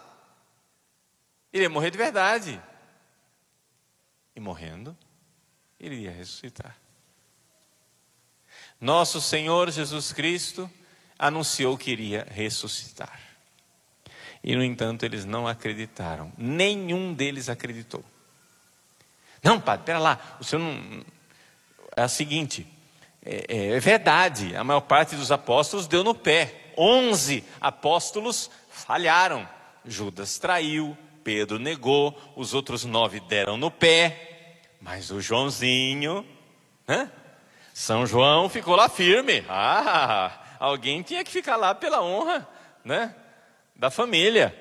Ele 1.53 1.65
ia 1.65 1.69
morrer 1.69 1.91
de 1.91 1.99
verdade. 1.99 2.59
E 4.35 4.41
morrendo, 4.41 4.97
ele 5.79 5.97
ia 5.97 6.11
ressuscitar. 6.11 6.75
Nosso 8.81 9.21
Senhor 9.21 9.71
Jesus 9.71 10.15
Cristo 10.15 10.71
anunciou 11.19 11.77
que 11.77 11.91
iria 11.91 12.27
ressuscitar. 12.31 13.21
E, 14.43 14.57
no 14.57 14.65
entanto, 14.65 15.05
eles 15.05 15.27
não 15.27 15.47
acreditaram. 15.47 16.33
Nenhum 16.39 17.13
deles 17.13 17.51
acreditou. 17.51 18.03
Não, 19.43 19.61
padre, 19.61 19.85
pera 19.85 19.99
lá, 19.99 20.39
o 20.41 20.45
senhor 20.45 20.63
não, 20.63 21.05
a 22.03 22.09
seguinte: 22.09 22.67
é, 23.25 23.45
é, 23.49 23.67
é 23.77 23.81
verdade, 23.81 24.57
a 24.57 24.65
maior 24.65 24.81
parte 24.81 25.17
dos 25.17 25.31
apóstolos 25.31 25.87
deu 25.87 26.03
no 26.03 26.15
pé. 26.15 26.73
Onze 26.77 27.45
apóstolos 27.61 28.51
falharam. 28.71 29.47
Judas 29.85 30.39
traiu, 30.39 30.97
Pedro 31.25 31.59
negou, 31.59 32.19
os 32.37 32.55
outros 32.55 32.85
nove 32.85 33.21
deram 33.21 33.57
no 33.57 33.71
pé, 33.71 34.59
mas 34.81 35.11
o 35.11 35.21
Joãozinho, 35.21 36.27
né? 36.87 37.11
São 37.73 38.07
João 38.07 38.49
ficou 38.49 38.77
lá 38.77 38.89
firme. 38.89 39.45
Ah, 39.49 40.33
alguém 40.59 41.03
tinha 41.03 41.25
que 41.25 41.31
ficar 41.31 41.57
lá 41.57 41.75
pela 41.75 42.03
honra, 42.03 42.47
né? 42.85 43.15
Da 43.75 43.91
família. 43.91 44.55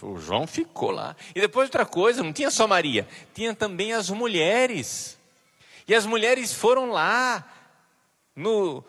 O 0.00 0.18
João 0.18 0.46
ficou 0.46 0.90
lá. 0.90 1.14
E 1.34 1.40
depois 1.40 1.66
outra 1.66 1.84
coisa, 1.84 2.22
não 2.22 2.32
tinha 2.32 2.50
só 2.50 2.66
Maria, 2.66 3.06
tinha 3.34 3.54
também 3.54 3.92
as 3.92 4.10
mulheres. 4.10 5.18
E 5.86 5.94
as 5.94 6.06
mulheres 6.06 6.52
foram 6.54 6.90
lá, 6.90 7.44
no, 8.34 8.84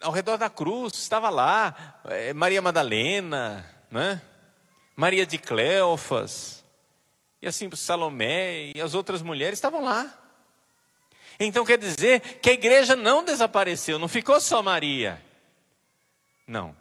ao 0.00 0.12
redor 0.12 0.36
da 0.36 0.50
cruz, 0.50 0.94
estava 0.94 1.30
lá 1.30 2.00
é, 2.06 2.32
Maria 2.32 2.60
Madalena, 2.60 3.64
né? 3.90 4.20
Maria 4.96 5.24
de 5.24 5.38
Cleofas, 5.38 6.64
e 7.40 7.46
assim 7.46 7.70
Salomé 7.74 8.72
e 8.74 8.80
as 8.80 8.94
outras 8.94 9.22
mulheres 9.22 9.58
estavam 9.58 9.82
lá. 9.82 10.18
Então 11.40 11.64
quer 11.64 11.78
dizer 11.78 12.20
que 12.40 12.50
a 12.50 12.52
igreja 12.52 12.94
não 12.94 13.24
desapareceu, 13.24 13.98
não 13.98 14.08
ficou 14.08 14.40
só 14.40 14.62
Maria. 14.62 15.20
Não, 16.46 16.76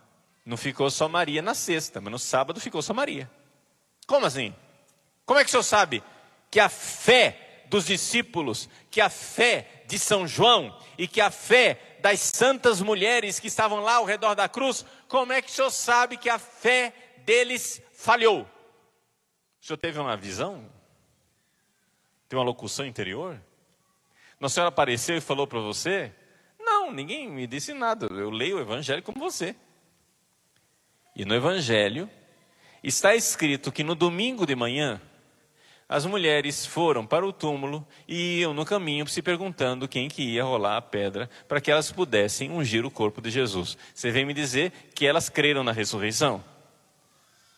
não 0.45 0.57
ficou 0.57 0.89
só 0.89 1.07
Maria 1.07 1.41
na 1.41 1.53
sexta, 1.53 2.01
mas 2.01 2.11
no 2.11 2.19
sábado 2.19 2.59
ficou 2.59 2.81
só 2.81 2.93
Maria. 2.93 3.29
Como 4.05 4.25
assim? 4.25 4.53
Como 5.25 5.39
é 5.39 5.43
que 5.43 5.47
o 5.47 5.51
senhor 5.51 5.63
sabe 5.63 6.03
que 6.49 6.59
a 6.59 6.67
fé 6.67 7.50
dos 7.71 7.85
discípulos, 7.85 8.67
que 8.91 8.99
a 8.99 9.09
fé 9.09 9.83
de 9.87 9.97
São 9.97 10.27
João 10.27 10.77
e 10.97 11.07
que 11.07 11.21
a 11.21 11.31
fé 11.31 11.97
das 12.01 12.19
santas 12.19 12.81
mulheres 12.81 13.39
que 13.39 13.47
estavam 13.47 13.79
lá 13.79 13.95
ao 13.95 14.05
redor 14.05 14.35
da 14.35 14.49
cruz, 14.49 14.85
como 15.07 15.31
é 15.31 15.41
que 15.41 15.49
o 15.49 15.53
senhor 15.53 15.71
sabe 15.71 16.17
que 16.17 16.29
a 16.29 16.37
fé 16.37 16.93
deles 17.19 17.81
falhou? 17.93 18.41
O 18.41 19.65
senhor 19.65 19.77
teve 19.77 19.97
uma 19.99 20.17
visão? 20.17 20.69
Tem 22.27 22.37
uma 22.37 22.43
locução 22.43 22.85
interior? 22.85 23.41
Nossa 24.37 24.55
Senhora 24.55 24.69
apareceu 24.69 25.15
e 25.15 25.21
falou 25.21 25.47
para 25.47 25.59
você? 25.59 26.11
Não, 26.59 26.91
ninguém 26.91 27.29
me 27.29 27.47
disse 27.47 27.73
nada. 27.73 28.07
Eu 28.07 28.29
leio 28.29 28.57
o 28.57 28.59
Evangelho 28.59 29.01
como 29.01 29.19
você. 29.19 29.55
E 31.15 31.23
no 31.23 31.33
Evangelho, 31.33 32.09
está 32.83 33.15
escrito 33.15 33.71
que 33.71 33.83
no 33.83 33.95
domingo 33.95 34.45
de 34.45 34.55
manhã, 34.55 35.01
as 35.91 36.05
mulheres 36.05 36.65
foram 36.65 37.05
para 37.05 37.27
o 37.27 37.33
túmulo 37.33 37.85
e 38.07 38.39
iam 38.39 38.53
no 38.53 38.63
caminho 38.63 39.05
se 39.05 39.21
perguntando 39.21 39.89
quem 39.89 40.07
que 40.07 40.23
ia 40.23 40.41
rolar 40.41 40.77
a 40.77 40.81
pedra 40.81 41.29
para 41.49 41.59
que 41.59 41.69
elas 41.69 41.91
pudessem 41.91 42.49
ungir 42.49 42.85
o 42.85 42.89
corpo 42.89 43.19
de 43.19 43.29
Jesus. 43.29 43.77
Você 43.93 44.09
vem 44.09 44.23
me 44.23 44.33
dizer 44.33 44.71
que 44.95 45.05
elas 45.05 45.27
creram 45.27 45.65
na 45.65 45.73
ressurreição? 45.73 46.41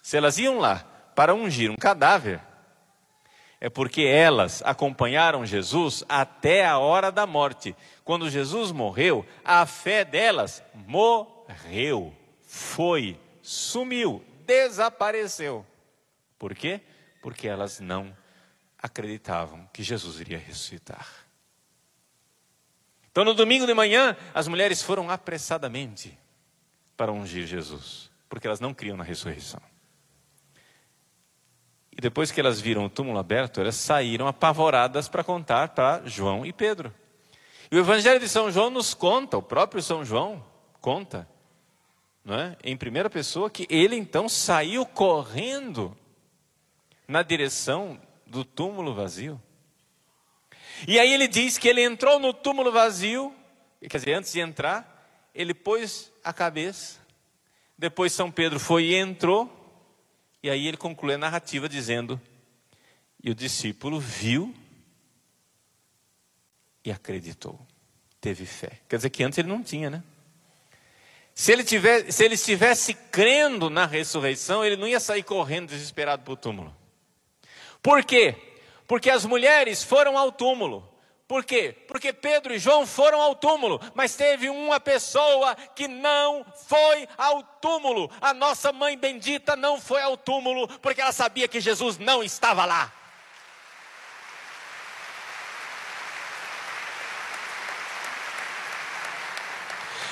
Se 0.02 0.18
elas 0.18 0.40
iam 0.40 0.58
lá 0.58 0.78
para 1.16 1.36
ungir 1.36 1.70
um 1.70 1.76
cadáver, 1.76 2.42
é 3.62 3.70
porque 3.70 4.02
elas 4.02 4.64
acompanharam 4.66 5.46
Jesus 5.46 6.04
até 6.10 6.66
a 6.66 6.80
hora 6.80 7.12
da 7.12 7.28
morte. 7.28 7.76
Quando 8.04 8.32
Jesus 8.32 8.72
morreu, 8.72 9.24
a 9.46 9.64
fé 9.68 10.04
delas 10.04 10.64
morreu, 10.88 12.12
foi, 12.42 13.16
sumiu, 13.44 14.26
desapareceu. 14.44 15.64
Por 16.40 16.56
quê? 16.56 16.82
Porque 17.22 17.48
elas 17.48 17.80
não 17.80 18.23
acreditavam 18.84 19.66
que 19.72 19.82
Jesus 19.82 20.20
iria 20.20 20.38
ressuscitar. 20.38 21.08
Então, 23.10 23.24
no 23.24 23.34
domingo 23.34 23.66
de 23.66 23.74
manhã, 23.74 24.18
as 24.34 24.46
mulheres 24.46 24.82
foram 24.82 25.10
apressadamente 25.10 26.18
para 26.98 27.12
ungir 27.12 27.48
Jesus, 27.48 28.12
porque 28.28 28.46
elas 28.46 28.60
não 28.60 28.74
criam 28.74 28.98
na 28.98 29.04
ressurreição. 29.04 29.62
E 31.96 32.02
depois 32.02 32.30
que 32.32 32.42
elas 32.42 32.60
viram 32.60 32.86
o 32.86 32.90
túmulo 32.90 33.20
aberto, 33.20 33.62
elas 33.62 33.76
saíram 33.76 34.28
apavoradas 34.28 35.08
para 35.08 35.24
contar 35.24 35.70
para 35.70 36.02
João 36.06 36.46
e 36.46 36.52
Pedro. 36.52 36.94
E 37.72 37.78
o 37.78 37.80
Evangelho 37.80 38.20
de 38.20 38.28
São 38.28 38.52
João 38.52 38.70
nos 38.70 38.94
conta, 38.94 39.38
o 39.38 39.44
próprio 39.44 39.82
São 39.82 40.04
João 40.04 40.44
conta, 40.82 41.28
não 42.26 42.36
é? 42.36 42.58
em 42.64 42.76
primeira 42.76 43.10
pessoa, 43.10 43.50
que 43.50 43.66
ele 43.70 43.96
então 43.96 44.28
saiu 44.28 44.86
correndo 44.86 45.96
na 47.08 47.22
direção 47.22 48.00
do 48.34 48.44
túmulo 48.44 48.94
vazio. 48.94 49.42
E 50.88 51.00
aí 51.00 51.14
ele 51.14 51.28
diz 51.28 51.58
que 51.58 51.68
ele 51.70 51.82
entrou 51.82 52.20
no 52.20 52.34
túmulo 52.34 52.72
vazio, 52.72 53.34
quer 53.80 53.98
dizer, 53.98 54.14
antes 54.14 54.34
de 54.34 54.40
entrar, 54.40 55.30
ele 55.34 55.54
pôs 55.54 56.12
a 56.24 56.34
cabeça. 56.34 57.00
Depois 57.78 58.12
São 58.12 58.32
Pedro 58.32 58.60
foi 58.60 58.86
e 58.86 58.96
entrou, 58.96 59.50
e 60.42 60.50
aí 60.50 60.68
ele 60.68 60.78
conclui 60.78 61.14
a 61.14 61.18
narrativa 61.18 61.70
dizendo: 61.70 62.20
E 63.24 63.30
o 63.30 63.36
discípulo 63.36 64.00
viu 64.00 64.54
e 66.84 66.92
acreditou, 66.92 67.60
teve 68.20 68.46
fé. 68.46 68.82
Quer 68.90 68.98
dizer 68.98 69.10
que 69.10 69.24
antes 69.24 69.38
ele 69.38 69.48
não 69.48 69.64
tinha, 69.64 69.90
né? 69.90 70.04
Se 71.36 71.52
ele, 71.52 71.64
tivesse, 71.64 72.12
se 72.12 72.24
ele 72.24 72.36
estivesse 72.36 72.94
crendo 72.94 73.70
na 73.70 73.88
ressurreição, 73.88 74.64
ele 74.64 74.76
não 74.76 74.88
ia 74.88 75.00
sair 75.00 75.24
correndo 75.24 75.70
desesperado 75.70 76.24
para 76.24 76.34
o 76.34 76.38
túmulo. 76.38 76.83
Por 77.84 78.04
quê? 78.06 78.36
Porque 78.88 79.10
as 79.10 79.26
mulheres 79.26 79.84
foram 79.84 80.18
ao 80.18 80.32
túmulo. 80.32 80.90
Por 81.28 81.44
quê? 81.44 81.76
Porque 81.88 82.14
Pedro 82.14 82.54
e 82.54 82.60
João 82.60 82.86
foram 82.88 83.22
ao 83.22 83.36
túmulo, 83.36 83.82
mas 83.94 84.16
teve 84.16 84.50
uma 84.50 84.80
pessoa 84.80 85.56
que 85.76 85.88
não 85.88 86.46
foi 86.68 87.08
ao 87.18 87.44
túmulo. 87.44 88.10
A 88.22 88.34
nossa 88.34 88.72
mãe 88.72 88.98
bendita 88.98 89.56
não 89.56 89.80
foi 89.80 90.02
ao 90.02 90.16
túmulo, 90.16 90.68
porque 90.80 91.02
ela 91.02 91.12
sabia 91.12 91.48
que 91.48 91.60
Jesus 91.60 91.98
não 91.98 92.24
estava 92.24 92.66
lá. 92.66 92.92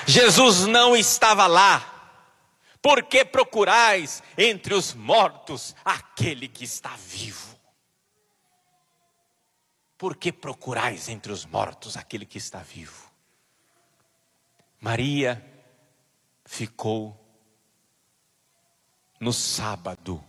Jesus 0.08 0.66
não 0.66 0.96
estava 0.96 1.48
lá. 1.48 1.88
Por 2.82 3.04
que 3.04 3.24
procurais 3.24 4.24
entre 4.38 4.74
os 4.74 4.94
mortos 4.94 5.75
aquele 5.86 6.48
que 6.48 6.63
está 6.63 6.96
vivo? 6.98 7.61
Por 10.01 10.16
que 10.18 10.31
procurais 10.31 11.09
entre 11.09 11.31
os 11.31 11.46
mortos 11.46 11.96
aquele 11.96 12.25
que 12.25 12.40
está 12.40 12.57
vivo? 12.57 13.07
Maria 14.79 15.46
ficou 16.44 17.16
no 19.20 19.31
sábado, 19.31 20.20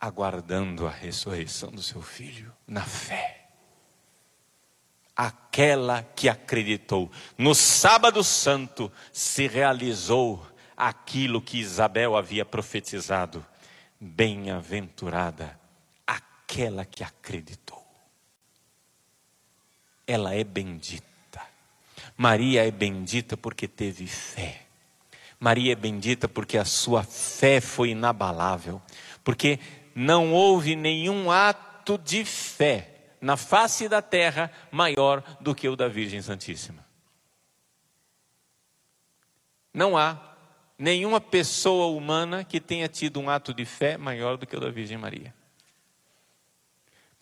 aguardando 0.00 0.86
a 0.86 0.90
ressurreição 0.90 1.70
do 1.70 1.82
seu 1.82 2.00
filho, 2.00 2.50
na 2.66 2.80
fé. 2.80 3.50
Aquela 5.14 6.02
que 6.02 6.26
acreditou. 6.26 7.12
No 7.36 7.54
sábado 7.54 8.24
santo 8.24 8.90
se 9.12 9.46
realizou 9.46 10.50
aquilo 10.74 11.42
que 11.42 11.58
Isabel 11.58 12.16
havia 12.16 12.46
profetizado. 12.46 13.44
Bem-aventurada 14.00 15.60
aquela 16.06 16.86
que 16.86 17.04
acreditou 17.04 17.83
ela 20.06 20.34
é 20.34 20.44
bendita. 20.44 21.04
Maria 22.16 22.66
é 22.66 22.70
bendita 22.70 23.36
porque 23.36 23.66
teve 23.66 24.06
fé. 24.06 24.62
Maria 25.38 25.72
é 25.72 25.76
bendita 25.76 26.28
porque 26.28 26.56
a 26.56 26.64
sua 26.64 27.02
fé 27.02 27.60
foi 27.60 27.90
inabalável, 27.90 28.80
porque 29.22 29.58
não 29.94 30.32
houve 30.32 30.76
nenhum 30.76 31.30
ato 31.30 31.98
de 31.98 32.24
fé 32.24 32.90
na 33.20 33.36
face 33.36 33.88
da 33.88 34.00
terra 34.00 34.50
maior 34.70 35.22
do 35.40 35.54
que 35.54 35.68
o 35.68 35.76
da 35.76 35.88
Virgem 35.88 36.22
Santíssima. 36.22 36.84
Não 39.72 39.96
há 39.96 40.36
nenhuma 40.78 41.20
pessoa 41.20 41.86
humana 41.86 42.44
que 42.44 42.60
tenha 42.60 42.88
tido 42.88 43.18
um 43.20 43.28
ato 43.28 43.52
de 43.52 43.64
fé 43.64 43.96
maior 43.96 44.36
do 44.36 44.46
que 44.46 44.56
o 44.56 44.60
da 44.60 44.70
Virgem 44.70 44.98
Maria. 44.98 45.34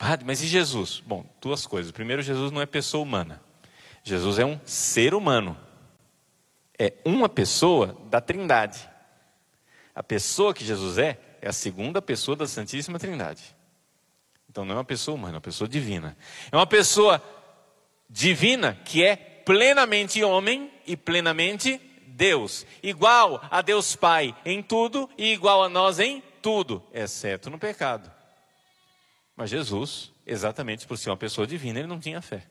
Padre, 0.03 0.25
mas 0.25 0.43
e 0.43 0.47
Jesus? 0.47 1.01
Bom, 1.07 1.25
duas 1.39 1.65
coisas. 1.65 1.89
Primeiro, 1.89 2.21
Jesus 2.21 2.51
não 2.51 2.61
é 2.61 2.65
pessoa 2.65 3.01
humana. 3.01 3.41
Jesus 4.03 4.37
é 4.37 4.45
um 4.45 4.59
ser 4.65 5.13
humano. 5.13 5.57
É 6.77 6.95
uma 7.05 7.29
pessoa 7.29 7.97
da 8.09 8.19
Trindade. 8.19 8.85
A 9.95 10.03
pessoa 10.03 10.53
que 10.53 10.65
Jesus 10.65 10.97
é, 10.97 11.17
é 11.41 11.47
a 11.47 11.53
segunda 11.53 12.01
pessoa 12.01 12.35
da 12.35 12.45
Santíssima 12.45 12.99
Trindade. 12.99 13.55
Então 14.49 14.65
não 14.65 14.73
é 14.75 14.77
uma 14.79 14.83
pessoa 14.83 15.15
humana, 15.15 15.35
é 15.35 15.37
uma 15.37 15.41
pessoa 15.41 15.69
divina. 15.69 16.17
É 16.51 16.57
uma 16.57 16.67
pessoa 16.67 17.23
divina 18.09 18.77
que 18.83 19.05
é 19.05 19.15
plenamente 19.15 20.21
homem 20.21 20.69
e 20.85 20.97
plenamente 20.97 21.79
Deus. 22.07 22.65
Igual 22.83 23.41
a 23.49 23.61
Deus 23.61 23.95
Pai 23.95 24.35
em 24.43 24.61
tudo 24.61 25.09
e 25.17 25.31
igual 25.31 25.63
a 25.63 25.69
nós 25.69 25.97
em 25.97 26.21
tudo, 26.41 26.83
exceto 26.91 27.49
no 27.49 27.57
pecado. 27.57 28.12
Mas 29.35 29.49
Jesus, 29.49 30.11
exatamente 30.25 30.85
por 30.85 30.97
ser 30.97 31.09
uma 31.09 31.17
pessoa 31.17 31.47
divina, 31.47 31.79
ele 31.79 31.87
não 31.87 31.99
tinha 31.99 32.21
fé. 32.21 32.45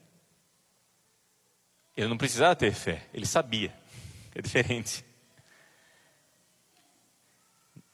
Ele 1.97 2.09
não 2.09 2.17
precisava 2.17 2.57
ter 2.57 2.73
fé, 2.73 3.07
ele 3.13 3.27
sabia. 3.27 3.73
É 4.35 4.41
diferente. 4.41 5.05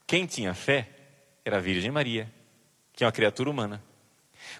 Quem 0.06 0.24
tinha 0.24 0.54
fé 0.54 0.88
era 1.44 1.58
a 1.58 1.60
Virgem 1.60 1.90
Maria, 1.90 2.32
que 2.92 3.04
é 3.04 3.06
uma 3.06 3.12
criatura 3.12 3.50
humana. 3.50 3.82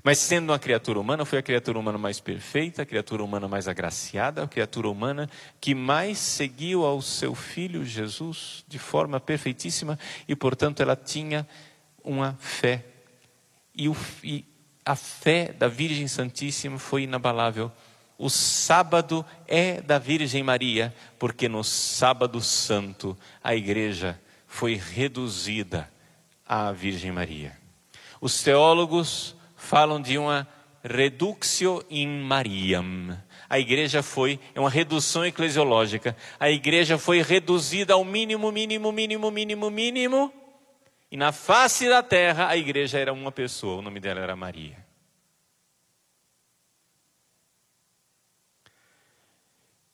Mas 0.03 0.19
sendo 0.19 0.51
uma 0.51 0.59
criatura 0.59 0.99
humana, 0.99 1.25
foi 1.25 1.39
a 1.39 1.43
criatura 1.43 1.79
humana 1.79 1.97
mais 1.97 2.21
perfeita, 2.21 2.83
a 2.83 2.87
criatura 2.87 3.23
humana 3.23 3.49
mais 3.49 3.69
agraciada, 3.69 4.43
a 4.43 4.49
criatura 4.49 4.89
humana 4.89 5.31
que 5.61 5.75
mais 5.75 6.19
seguiu 6.19 6.85
ao 6.85 7.01
seu 7.01 7.35
filho 7.35 7.85
Jesus 7.85 8.65
de 8.67 8.79
forma 8.79 9.21
perfeitíssima 9.21 9.99
e, 10.27 10.35
portanto, 10.35 10.83
ela 10.83 10.97
tinha 10.97 11.49
uma 12.03 12.35
fé 12.35 12.85
e, 13.79 13.89
o, 13.89 13.97
e 14.25 14.45
a 14.85 14.97
fé 14.97 15.53
da 15.53 15.69
Virgem 15.69 16.09
Santíssima 16.09 16.79
foi 16.79 17.05
inabalável. 17.05 17.71
O 18.19 18.29
sábado 18.29 19.25
é 19.47 19.81
da 19.81 19.99
Virgem 19.99 20.43
Maria, 20.43 20.93
porque 21.19 21.49
no 21.49 21.63
sábado 21.63 22.41
santo 22.41 23.17
a 23.43 23.55
igreja 23.55 24.21
foi 24.49 24.75
reduzida 24.75 25.89
à 26.45 26.73
Virgem 26.73 27.13
Maria. 27.13 27.57
Os 28.21 28.43
teólogos 28.43 29.37
falam 29.57 30.03
de 30.03 30.19
uma 30.19 30.49
reductio 30.83 31.85
in 31.89 32.23
Mariam. 32.23 33.17
A 33.49 33.61
igreja 33.61 34.03
foi, 34.03 34.41
é 34.55 34.59
uma 34.59 34.69
redução 34.69 35.25
eclesiológica. 35.25 36.17
A 36.41 36.51
igreja 36.51 36.99
foi 36.99 37.23
reduzida 37.23 37.95
ao 37.95 38.05
mínimo, 38.05 38.51
mínimo, 38.51 38.91
mínimo, 38.91 39.31
mínimo, 39.31 39.71
mínimo 39.71 40.33
e 41.11 41.17
na 41.17 41.33
face 41.33 41.89
da 41.89 42.03
terra 42.03 42.49
a 42.49 42.57
igreja 42.57 42.99
era 42.99 43.13
uma 43.13 43.33
pessoa, 43.33 43.79
o 43.79 43.83
nome 43.83 43.99
dela 43.99 44.21
era 44.21 44.37
Maria. 44.37 44.87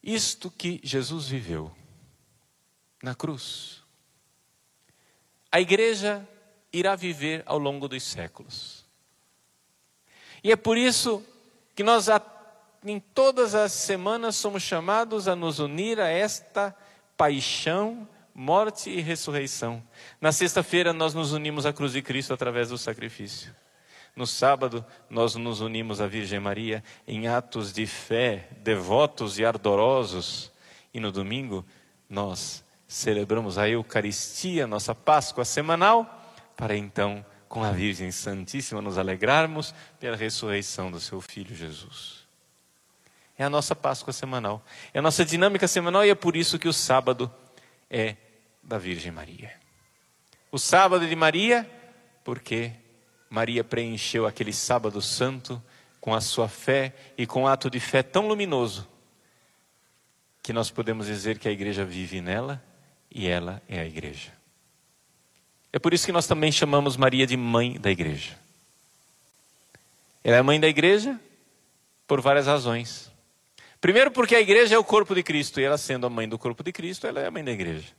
Isto 0.02 0.50
que 0.50 0.80
Jesus 0.82 1.28
viveu 1.28 1.74
na 3.02 3.14
cruz, 3.14 3.82
a 5.50 5.60
igreja 5.60 6.28
irá 6.72 6.96
viver 6.96 7.42
ao 7.46 7.58
longo 7.58 7.86
dos 7.86 8.02
séculos. 8.02 8.84
E 10.42 10.50
é 10.50 10.56
por 10.56 10.76
isso 10.76 11.24
que 11.74 11.82
nós, 11.82 12.08
em 12.84 12.98
todas 12.98 13.54
as 13.54 13.72
semanas, 13.72 14.36
somos 14.36 14.62
chamados 14.62 15.28
a 15.28 15.36
nos 15.36 15.58
unir 15.58 16.00
a 16.00 16.08
esta 16.08 16.76
paixão 17.16 18.06
morte 18.34 18.90
e 18.90 19.00
ressurreição. 19.00 19.82
Na 20.20 20.32
sexta-feira, 20.32 20.92
nós 20.92 21.14
nos 21.14 21.32
unimos 21.32 21.64
à 21.64 21.72
cruz 21.72 21.92
de 21.92 22.02
Cristo 22.02 22.34
através 22.34 22.70
do 22.70 22.76
sacrifício. 22.76 23.54
No 24.16 24.26
sábado, 24.26 24.84
nós 25.08 25.34
nos 25.34 25.60
unimos 25.60 26.00
à 26.00 26.06
Virgem 26.06 26.40
Maria 26.40 26.82
em 27.06 27.28
atos 27.28 27.72
de 27.72 27.86
fé 27.86 28.48
devotos 28.62 29.38
e 29.38 29.44
ardorosos. 29.44 30.52
E 30.92 31.00
no 31.00 31.12
domingo, 31.12 31.64
nós 32.08 32.64
celebramos 32.86 33.58
a 33.58 33.68
Eucaristia, 33.68 34.66
nossa 34.66 34.94
Páscoa 34.94 35.44
semanal, 35.44 36.32
para 36.56 36.76
então, 36.76 37.24
com 37.48 37.64
a 37.64 37.70
Virgem 37.70 38.10
Santíssima, 38.12 38.80
nos 38.80 38.98
alegrarmos 38.98 39.74
pela 39.98 40.16
ressurreição 40.16 40.90
do 40.90 41.00
seu 41.00 41.20
Filho 41.20 41.54
Jesus. 41.54 42.24
É 43.36 43.44
a 43.44 43.50
nossa 43.50 43.74
Páscoa 43.74 44.12
semanal, 44.12 44.64
é 44.92 45.00
a 45.00 45.02
nossa 45.02 45.24
dinâmica 45.24 45.66
semanal 45.66 46.04
e 46.04 46.10
é 46.10 46.14
por 46.14 46.36
isso 46.36 46.56
que 46.56 46.68
o 46.68 46.72
sábado 46.72 47.28
é 47.90 48.16
da 48.62 48.78
Virgem 48.78 49.12
Maria. 49.12 49.52
O 50.50 50.58
sábado 50.58 51.06
de 51.06 51.16
Maria, 51.16 51.68
porque 52.22 52.72
Maria 53.28 53.64
preencheu 53.64 54.26
aquele 54.26 54.52
sábado 54.52 55.02
santo 55.02 55.62
com 56.00 56.14
a 56.14 56.20
sua 56.20 56.48
fé 56.48 56.94
e 57.16 57.26
com 57.26 57.42
um 57.42 57.46
ato 57.46 57.70
de 57.70 57.80
fé 57.80 58.02
tão 58.02 58.28
luminoso 58.28 58.86
que 60.42 60.52
nós 60.52 60.70
podemos 60.70 61.06
dizer 61.06 61.38
que 61.38 61.48
a 61.48 61.50
igreja 61.50 61.84
vive 61.84 62.20
nela 62.20 62.62
e 63.10 63.26
ela 63.26 63.62
é 63.68 63.80
a 63.80 63.86
igreja. 63.86 64.32
É 65.72 65.78
por 65.78 65.92
isso 65.92 66.06
que 66.06 66.12
nós 66.12 66.26
também 66.26 66.52
chamamos 66.52 66.96
Maria 66.96 67.26
de 67.26 67.36
mãe 67.36 67.80
da 67.80 67.90
igreja. 67.90 68.38
Ela 70.22 70.36
é 70.36 70.42
mãe 70.42 70.60
da 70.60 70.68
igreja 70.68 71.18
por 72.06 72.20
várias 72.20 72.46
razões. 72.46 73.03
Primeiro, 73.84 74.10
porque 74.10 74.34
a 74.34 74.40
igreja 74.40 74.76
é 74.76 74.78
o 74.78 74.82
corpo 74.82 75.14
de 75.14 75.22
Cristo, 75.22 75.60
e 75.60 75.62
ela, 75.62 75.76
sendo 75.76 76.06
a 76.06 76.08
mãe 76.08 76.26
do 76.26 76.38
corpo 76.38 76.62
de 76.62 76.72
Cristo, 76.72 77.06
ela 77.06 77.20
é 77.20 77.26
a 77.26 77.30
mãe 77.30 77.44
da 77.44 77.52
igreja. 77.52 77.92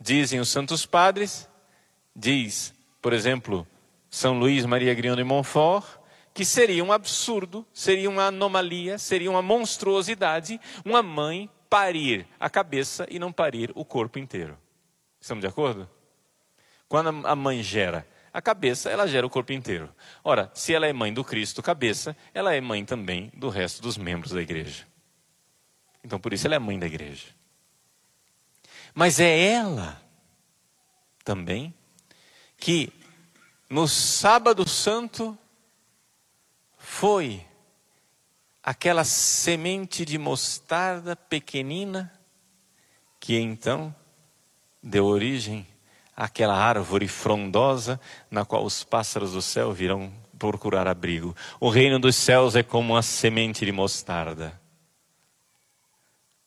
Dizem 0.00 0.38
os 0.38 0.48
santos 0.48 0.86
padres, 0.86 1.48
diz, 2.14 2.72
por 3.02 3.12
exemplo, 3.12 3.66
São 4.08 4.38
Luís 4.38 4.64
Maria 4.64 4.94
Grião 4.94 5.16
de 5.16 5.24
Montfort, 5.24 5.98
que 6.32 6.44
seria 6.44 6.84
um 6.84 6.92
absurdo, 6.92 7.66
seria 7.74 8.08
uma 8.08 8.28
anomalia, 8.28 8.96
seria 8.96 9.28
uma 9.28 9.42
monstruosidade 9.42 10.60
uma 10.84 11.02
mãe 11.02 11.50
parir 11.68 12.28
a 12.38 12.48
cabeça 12.48 13.08
e 13.10 13.18
não 13.18 13.32
parir 13.32 13.72
o 13.74 13.84
corpo 13.84 14.20
inteiro. 14.20 14.56
Estamos 15.20 15.42
de 15.42 15.48
acordo? 15.48 15.90
Quando 16.88 17.26
a 17.26 17.34
mãe 17.34 17.60
gera 17.60 18.06
a 18.36 18.42
cabeça, 18.42 18.90
ela 18.90 19.06
gera 19.06 19.26
o 19.26 19.30
corpo 19.30 19.50
inteiro. 19.54 19.90
Ora, 20.22 20.50
se 20.52 20.74
ela 20.74 20.86
é 20.86 20.92
mãe 20.92 21.10
do 21.10 21.24
Cristo, 21.24 21.62
cabeça, 21.62 22.14
ela 22.34 22.54
é 22.54 22.60
mãe 22.60 22.84
também 22.84 23.32
do 23.34 23.48
resto 23.48 23.80
dos 23.80 23.96
membros 23.96 24.32
da 24.32 24.42
igreja. 24.42 24.86
Então, 26.04 26.20
por 26.20 26.34
isso 26.34 26.46
ela 26.46 26.54
é 26.54 26.58
mãe 26.58 26.78
da 26.78 26.84
igreja. 26.84 27.28
Mas 28.94 29.20
é 29.20 29.54
ela 29.54 29.98
também 31.24 31.72
que 32.58 32.92
no 33.70 33.88
sábado 33.88 34.68
santo 34.68 35.36
foi 36.76 37.42
aquela 38.62 39.04
semente 39.04 40.04
de 40.04 40.18
mostarda 40.18 41.16
pequenina 41.16 42.12
que 43.18 43.38
então 43.38 43.96
deu 44.82 45.06
origem 45.06 45.66
àquela 46.16 46.56
árvore 46.56 47.06
frondosa 47.06 48.00
na 48.30 48.44
qual 48.44 48.64
os 48.64 48.82
pássaros 48.82 49.32
do 49.32 49.42
céu 49.42 49.72
virão 49.72 50.12
procurar 50.38 50.88
abrigo. 50.88 51.36
O 51.60 51.68
reino 51.68 51.98
dos 51.98 52.16
céus 52.16 52.56
é 52.56 52.62
como 52.62 52.94
uma 52.94 53.02
semente 53.02 53.64
de 53.64 53.72
mostarda 53.72 54.58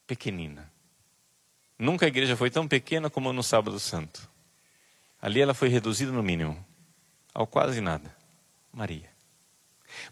pequenina 0.08 0.70
Nunca 1.80 2.06
a 2.06 2.10
igreja 2.10 2.36
foi 2.36 2.50
tão 2.50 2.68
pequena 2.68 3.10
como 3.10 3.32
no 3.32 3.42
Sábado 3.42 3.80
Santo. 3.80 4.30
Ali 5.22 5.40
ela 5.40 5.54
foi 5.54 5.70
reduzida 5.70 6.12
no 6.12 6.22
mínimo, 6.22 6.66
ao 7.34 7.48
quase 7.48 7.80
nada. 7.80 8.14
Maria. 8.74 9.10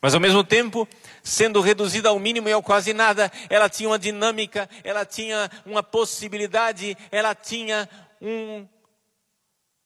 Mas 0.02 0.13
ao 0.13 0.20
mesmo 0.22 0.46
tempo, 0.46 0.88
sendo 1.22 1.60
reduzida 1.60 2.08
ao 2.08 2.17
mínimo 2.20 2.48
e 2.48 2.54
ao 2.54 2.63
quase 2.63 2.93
nada, 2.93 3.30
ela 3.50 3.67
tinha 3.67 3.89
uma 3.89 4.00
dinâmica, 4.00 4.70
ela 4.82 5.06
tinha 5.06 5.52
uma 5.65 5.84
possibilidade, 5.84 6.98
ela 7.12 7.36
tinha 7.36 7.88
um, 8.22 8.65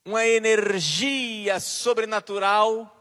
uma 0.06 0.26
energia 0.26 1.60
sobrenatural 1.60 2.98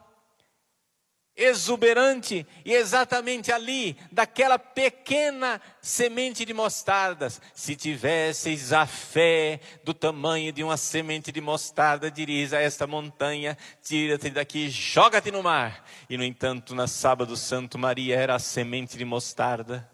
exuberante, 1.40 2.46
e 2.64 2.74
exatamente 2.74 3.50
ali, 3.50 3.96
daquela 4.12 4.58
pequena 4.58 5.60
semente 5.80 6.44
de 6.44 6.52
mostardas, 6.52 7.40
se 7.54 7.74
tivesseis 7.74 8.74
a 8.74 8.84
fé 8.84 9.60
do 9.82 9.94
tamanho 9.94 10.52
de 10.52 10.62
uma 10.62 10.76
semente 10.76 11.32
de 11.32 11.40
mostarda, 11.40 12.10
dirias 12.10 12.52
a 12.52 12.60
esta 12.60 12.86
montanha: 12.86 13.56
tira-te 13.82 14.28
daqui, 14.28 14.68
joga-te 14.68 15.30
no 15.30 15.42
mar. 15.42 15.84
E 16.10 16.16
no 16.18 16.24
entanto, 16.24 16.74
na 16.74 16.86
sábado 16.86 17.34
santo, 17.36 17.78
Maria 17.78 18.16
era 18.16 18.34
a 18.34 18.38
semente 18.38 18.98
de 18.98 19.04
mostarda, 19.04 19.90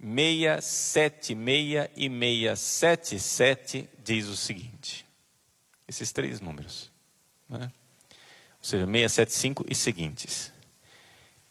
676 0.01 1.91
e 1.95 2.09
677 2.09 3.91
diz 4.03 4.27
o 4.27 4.37
seguinte: 4.37 5.05
esses 5.87 6.11
três 6.13 6.41
números, 6.41 6.91
né? 7.47 7.71
ou 8.59 8.65
seja, 8.65 8.87
675 8.87 9.67
e 9.69 9.75
seguintes. 9.75 10.51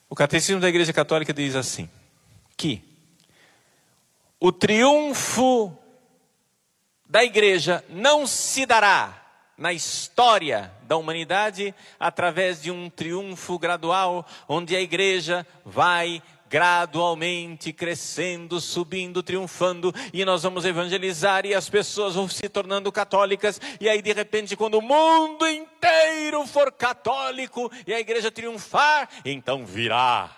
O 0.10 0.16
Catecismo 0.16 0.60
da 0.60 0.70
Igreja 0.70 0.92
Católica 0.92 1.32
diz 1.32 1.56
assim: 1.56 1.88
que 2.58 2.82
o 4.40 4.52
triunfo 4.52 5.85
da 7.06 7.24
igreja 7.24 7.84
não 7.90 8.26
se 8.26 8.66
dará 8.66 9.22
na 9.58 9.72
história 9.72 10.72
da 10.84 10.98
humanidade 10.98 11.74
através 12.00 12.62
de 12.62 12.72
um 12.72 12.90
triunfo 12.90 13.58
gradual, 13.58 14.26
onde 14.48 14.76
a 14.76 14.82
igreja 14.82 15.48
vai 15.64 16.22
gradualmente 16.50 17.74
crescendo, 17.74 18.62
subindo, 18.62 19.24
triunfando, 19.24 19.94
e 20.14 20.24
nós 20.24 20.44
vamos 20.44 20.64
evangelizar 20.64 21.46
e 21.46 21.54
as 21.54 21.70
pessoas 21.70 22.16
vão 22.16 22.30
se 22.30 22.48
tornando 22.48 22.92
católicas, 22.92 23.60
e 23.80 23.90
aí 23.90 24.02
de 24.02 24.14
repente, 24.14 24.56
quando 24.56 24.76
o 24.76 24.82
mundo 24.82 25.48
inteiro 25.48 26.46
for 26.46 26.72
católico 26.72 27.72
e 27.88 27.94
a 27.94 28.00
igreja 28.00 28.32
triunfar, 28.32 29.10
então 29.26 29.66
virá 29.66 30.36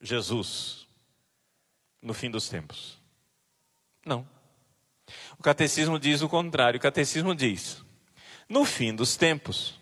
Jesus 0.00 0.86
no 2.00 2.14
fim 2.14 2.30
dos 2.30 2.48
tempos. 2.48 2.98
Não. 4.04 4.35
O 5.38 5.42
catecismo 5.42 5.98
diz 5.98 6.22
o 6.22 6.28
contrário. 6.28 6.78
O 6.78 6.80
catecismo 6.80 7.34
diz: 7.34 7.84
no 8.48 8.64
fim 8.64 8.94
dos 8.94 9.16
tempos, 9.16 9.74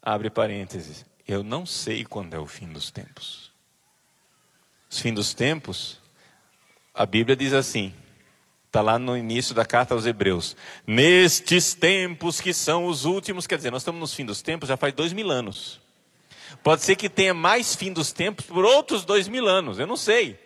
abre 0.00 0.30
parênteses, 0.30 1.04
eu 1.26 1.42
não 1.42 1.66
sei 1.66 2.04
quando 2.04 2.34
é 2.34 2.38
o 2.38 2.46
fim 2.46 2.68
dos 2.68 2.90
tempos. 2.90 3.50
Os 4.88 4.98
fim 4.98 5.12
dos 5.12 5.34
tempos, 5.34 5.98
a 6.94 7.04
Bíblia 7.04 7.34
diz 7.34 7.52
assim: 7.52 7.92
Está 8.66 8.80
lá 8.80 8.98
no 8.98 9.16
início 9.16 9.54
da 9.54 9.64
carta 9.64 9.92
aos 9.92 10.06
Hebreus. 10.06 10.56
Nestes 10.86 11.74
tempos 11.74 12.40
que 12.40 12.54
são 12.54 12.86
os 12.86 13.04
últimos, 13.04 13.46
quer 13.46 13.56
dizer, 13.56 13.70
nós 13.70 13.82
estamos 13.82 14.00
nos 14.00 14.14
fim 14.14 14.24
dos 14.24 14.40
tempos 14.40 14.68
já 14.68 14.76
faz 14.76 14.94
dois 14.94 15.12
mil 15.12 15.30
anos. 15.30 15.80
Pode 16.62 16.82
ser 16.82 16.96
que 16.96 17.08
tenha 17.08 17.34
mais 17.34 17.74
fim 17.74 17.92
dos 17.92 18.12
tempos 18.12 18.46
por 18.46 18.64
outros 18.64 19.04
dois 19.04 19.26
mil 19.26 19.48
anos, 19.48 19.78
eu 19.78 19.86
não 19.86 19.96
sei. 19.96 20.38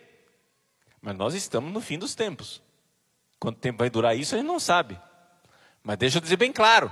Mas 1.01 1.15
nós 1.15 1.35
estamos 1.35 1.71
no 1.71 1.79
fim 1.79 1.97
dos 1.99 2.15
tempos. 2.15 2.61
Quanto 3.39 3.59
tempo 3.59 3.79
vai 3.79 3.89
durar 3.89 4.17
isso, 4.17 4.35
a 4.35 4.37
gente 4.37 4.47
não 4.47 4.59
sabe. 4.59 4.99
Mas 5.83 5.97
deixa 5.97 6.17
eu 6.17 6.21
dizer 6.21 6.37
bem 6.37 6.51
claro: 6.51 6.91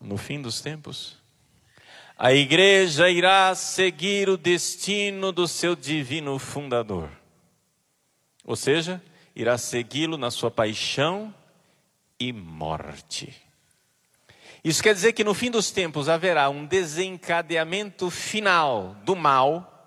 no 0.00 0.16
fim 0.16 0.40
dos 0.40 0.60
tempos, 0.60 1.16
a 2.16 2.32
igreja 2.32 3.08
irá 3.08 3.54
seguir 3.54 4.28
o 4.28 4.36
destino 4.36 5.32
do 5.32 5.48
seu 5.48 5.74
divino 5.74 6.38
fundador. 6.38 7.08
Ou 8.44 8.56
seja, 8.56 9.02
irá 9.34 9.56
segui-lo 9.56 10.18
na 10.18 10.30
sua 10.30 10.50
paixão 10.50 11.34
e 12.18 12.32
morte. 12.32 13.34
Isso 14.62 14.82
quer 14.82 14.92
dizer 14.92 15.14
que 15.14 15.24
no 15.24 15.32
fim 15.32 15.50
dos 15.50 15.70
tempos 15.70 16.08
haverá 16.08 16.50
um 16.50 16.66
desencadeamento 16.66 18.10
final 18.10 18.94
do 19.04 19.16
mal, 19.16 19.79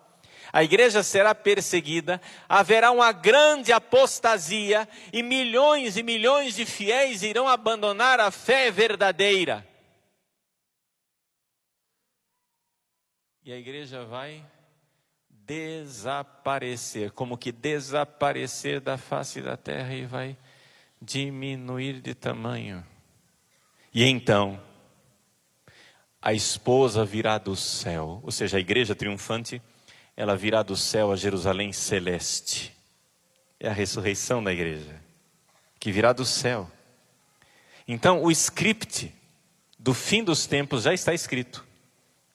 a 0.54 0.64
igreja 0.64 1.02
será 1.02 1.34
perseguida, 1.34 2.22
haverá 2.48 2.92
uma 2.92 3.12
grande 3.12 3.74
apostasia 3.74 4.88
e 5.12 5.24
milhões 5.24 5.98
e 5.98 6.04
milhões 6.04 6.54
de 6.54 6.64
fiéis 6.64 7.24
irão 7.24 7.48
abandonar 7.48 8.20
a 8.20 8.30
fé 8.30 8.70
verdadeira. 8.70 9.68
E 13.44 13.52
a 13.52 13.58
igreja 13.58 14.06
vai 14.06 14.46
desaparecer, 15.28 17.12
como 17.12 17.36
que 17.36 17.52
desaparecer 17.52 18.80
da 18.80 18.96
face 18.96 19.42
da 19.42 19.58
terra 19.58 19.96
e 19.96 20.06
vai 20.06 20.38
diminuir 21.02 22.00
de 22.00 22.14
tamanho. 22.14 22.86
E 23.92 24.06
então, 24.06 24.62
a 26.22 26.32
esposa 26.32 27.04
virá 27.04 27.40
do 27.40 27.56
céu, 27.56 28.22
ou 28.24 28.32
seja, 28.32 28.58
a 28.58 28.60
igreja 28.60 28.94
triunfante, 28.96 29.60
ela 30.16 30.36
virá 30.36 30.64
do 30.64 30.76
céu 30.76 31.12
a 31.12 31.16
Jerusalém 31.16 31.74
celeste. 31.74 32.76
É 33.60 33.70
a 33.70 33.74
ressurreição 33.74 34.44
da 34.44 34.52
igreja, 34.52 35.02
que 35.80 35.92
virá 35.92 36.14
do 36.14 36.26
céu. 36.26 36.70
Então, 37.88 38.24
o 38.24 38.32
script 38.32 39.14
do 39.80 39.94
fim 39.94 40.24
dos 40.24 40.46
tempos 40.46 40.84
já 40.84 40.94
está 40.94 41.14
escrito. 41.14 41.66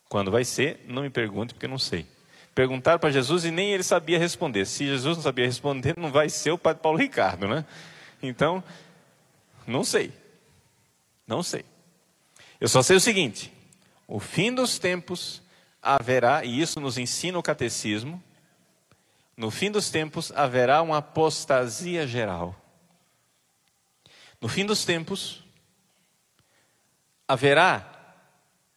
Quando 0.09 0.31
vai 0.31 0.45
ser, 0.45 0.85
não 0.87 1.03
me 1.03 1.11
pergunte, 1.11 1.55
porque 1.55 1.67
eu 1.67 1.71
não 1.71 1.79
sei. 1.79 2.07
Perguntaram 2.55 2.99
para 2.99 3.11
Jesus 3.11 3.45
e 3.45 3.51
nem 3.51 3.73
ele 3.73 3.83
sabia 3.83 4.19
responder. 4.19 4.67
Se 4.67 4.87
Jesus 4.87 5.17
não 5.17 5.23
sabia 5.23 5.47
responder, 5.47 5.95
não 5.97 6.11
vai 6.11 6.29
ser 6.29 6.51
o 6.51 6.59
Padre 6.59 6.83
Paulo 6.83 6.99
Ricardo, 6.99 7.47
né? 7.47 7.65
Então, 8.23 8.65
não 9.67 9.85
sei. 9.85 10.13
Não 11.27 11.43
sei. 11.43 11.65
Eu 12.61 12.69
só 12.69 12.83
sei 12.83 12.97
o 12.97 13.01
seguinte: 13.01 13.53
o 14.07 14.19
fim 14.19 14.53
dos 14.53 14.79
tempos 14.79 15.43
haverá, 15.83 16.45
e 16.45 16.61
isso 16.61 16.81
nos 16.81 16.99
ensina 16.99 17.39
o 17.39 17.43
catecismo, 17.43 18.23
no 19.37 19.51
fim 19.51 19.71
dos 19.71 19.91
tempos 19.91 20.33
haverá 20.33 20.83
uma 20.83 20.99
apostasia 20.99 22.07
geral. 22.07 22.57
No 24.41 24.49
fim 24.49 24.67
dos 24.67 24.85
tempos 24.85 25.45
haverá 27.27 28.17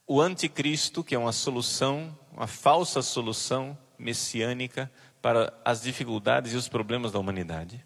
o 0.06 0.20
anticristo, 0.20 1.02
que 1.02 1.14
é 1.14 1.18
uma 1.18 1.32
solução, 1.32 2.16
uma 2.32 2.46
falsa 2.46 3.02
solução 3.02 3.76
messiânica 3.98 4.90
para 5.20 5.52
as 5.64 5.82
dificuldades 5.82 6.52
e 6.52 6.56
os 6.56 6.68
problemas 6.68 7.12
da 7.12 7.18
humanidade. 7.18 7.84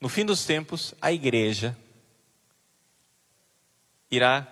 No 0.00 0.08
fim 0.08 0.24
dos 0.24 0.44
tempos, 0.44 0.94
a 1.00 1.12
igreja 1.12 1.76
irá 4.10 4.46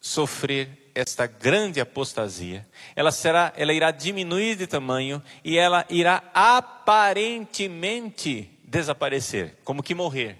sofrer 0.00 0.81
esta 0.94 1.26
grande 1.26 1.80
apostasia. 1.80 2.66
Ela 2.94 3.10
será, 3.10 3.52
ela 3.56 3.72
irá 3.72 3.90
diminuir 3.90 4.56
de 4.56 4.66
tamanho 4.66 5.22
e 5.44 5.58
ela 5.58 5.86
irá 5.88 6.22
aparentemente 6.34 8.50
desaparecer, 8.64 9.58
como 9.64 9.82
que 9.82 9.94
morrer 9.94 10.36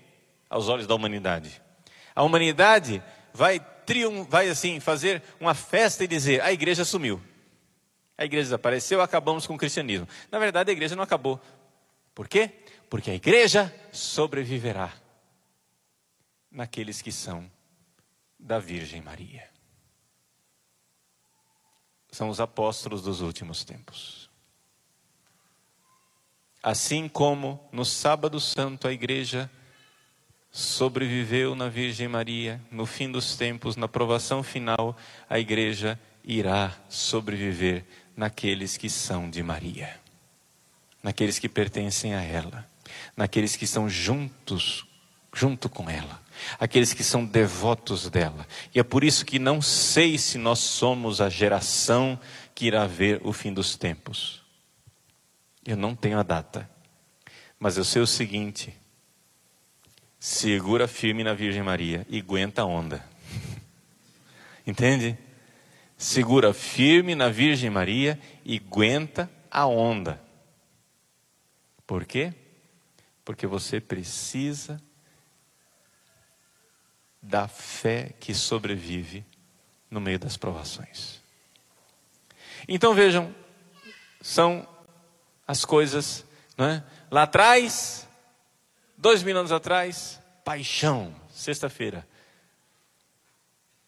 aos 0.48 0.68
olhos 0.68 0.86
da 0.86 0.94
humanidade. 0.94 1.60
A 2.14 2.22
humanidade 2.22 3.02
vai 3.32 3.58
triun, 3.86 4.24
vai 4.24 4.48
assim 4.48 4.80
fazer 4.80 5.22
uma 5.40 5.54
festa 5.54 6.04
e 6.04 6.06
dizer: 6.06 6.42
a 6.42 6.52
igreja 6.52 6.84
sumiu. 6.84 7.20
A 8.16 8.24
igreja 8.24 8.44
desapareceu, 8.44 9.00
acabamos 9.00 9.46
com 9.46 9.54
o 9.54 9.58
cristianismo. 9.58 10.06
Na 10.30 10.38
verdade, 10.38 10.70
a 10.70 10.72
igreja 10.72 10.94
não 10.94 11.02
acabou. 11.02 11.40
Por 12.14 12.28
quê? 12.28 12.50
Porque 12.88 13.10
a 13.10 13.14
igreja 13.14 13.74
sobreviverá 13.90 14.92
naqueles 16.50 17.00
que 17.00 17.10
são 17.10 17.50
da 18.38 18.58
Virgem 18.58 19.00
Maria. 19.00 19.51
São 22.12 22.28
os 22.28 22.40
apóstolos 22.40 23.02
dos 23.02 23.20
últimos 23.20 23.64
tempos. 23.64 24.30
Assim 26.62 27.08
como 27.08 27.58
no 27.72 27.84
sábado 27.84 28.38
santo 28.38 28.86
a 28.86 28.92
igreja 28.92 29.50
sobreviveu 30.50 31.54
na 31.54 31.68
Virgem 31.68 32.06
Maria, 32.06 32.60
no 32.70 32.86
fim 32.86 33.10
dos 33.10 33.34
tempos, 33.34 33.74
na 33.74 33.88
provação 33.88 34.42
final, 34.42 34.96
a 35.28 35.38
igreja 35.38 35.98
irá 36.22 36.76
sobreviver 36.88 37.84
naqueles 38.14 38.76
que 38.76 38.90
são 38.90 39.28
de 39.28 39.42
Maria, 39.42 39.98
naqueles 41.02 41.38
que 41.38 41.48
pertencem 41.48 42.14
a 42.14 42.22
ela, 42.22 42.70
naqueles 43.16 43.56
que 43.56 43.64
estão 43.64 43.88
juntos, 43.88 44.86
junto 45.32 45.68
com 45.68 45.88
ela 45.90 46.21
aqueles 46.58 46.92
que 46.92 47.04
são 47.04 47.24
devotos 47.24 48.08
dela. 48.08 48.46
E 48.74 48.78
é 48.78 48.82
por 48.82 49.04
isso 49.04 49.24
que 49.24 49.38
não 49.38 49.60
sei 49.60 50.18
se 50.18 50.38
nós 50.38 50.58
somos 50.58 51.20
a 51.20 51.28
geração 51.28 52.18
que 52.54 52.66
irá 52.66 52.86
ver 52.86 53.20
o 53.24 53.32
fim 53.32 53.52
dos 53.52 53.76
tempos. 53.76 54.42
Eu 55.64 55.76
não 55.76 55.94
tenho 55.94 56.18
a 56.18 56.22
data, 56.22 56.68
mas 57.58 57.76
eu 57.76 57.84
sei 57.84 58.02
o 58.02 58.06
seguinte: 58.06 58.74
segura 60.18 60.88
firme 60.88 61.22
na 61.22 61.34
Virgem 61.34 61.62
Maria 61.62 62.06
e 62.08 62.18
aguenta 62.18 62.62
a 62.62 62.64
onda. 62.64 63.04
Entende? 64.66 65.16
Segura 65.96 66.52
firme 66.52 67.14
na 67.14 67.28
Virgem 67.28 67.70
Maria 67.70 68.18
e 68.44 68.56
aguenta 68.56 69.30
a 69.50 69.66
onda. 69.66 70.20
Por 71.86 72.04
quê? 72.04 72.34
Porque 73.24 73.46
você 73.46 73.80
precisa 73.80 74.82
da 77.22 77.46
fé 77.46 78.12
que 78.18 78.34
sobrevive 78.34 79.24
no 79.88 80.00
meio 80.00 80.18
das 80.18 80.36
provações. 80.36 81.20
Então 82.66 82.94
vejam, 82.94 83.32
são 84.20 84.66
as 85.46 85.64
coisas, 85.64 86.24
não 86.56 86.66
é? 86.66 86.82
Lá 87.10 87.22
atrás, 87.22 88.08
dois 88.98 89.22
mil 89.22 89.36
anos 89.38 89.52
atrás, 89.52 90.20
paixão, 90.44 91.14
sexta-feira. 91.30 92.06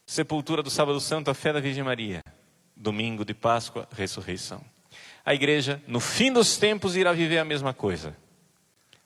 Sepultura 0.06 0.62
do 0.62 0.70
sábado 0.70 1.00
santo, 1.00 1.30
a 1.30 1.34
fé 1.34 1.52
da 1.52 1.60
Virgem 1.60 1.82
Maria. 1.82 2.22
Domingo 2.76 3.24
de 3.24 3.32
Páscoa, 3.32 3.88
ressurreição. 3.90 4.62
A 5.24 5.34
igreja, 5.34 5.82
no 5.86 5.98
fim 5.98 6.30
dos 6.30 6.58
tempos, 6.58 6.94
irá 6.94 7.12
viver 7.12 7.38
a 7.38 7.44
mesma 7.44 7.72
coisa. 7.72 8.14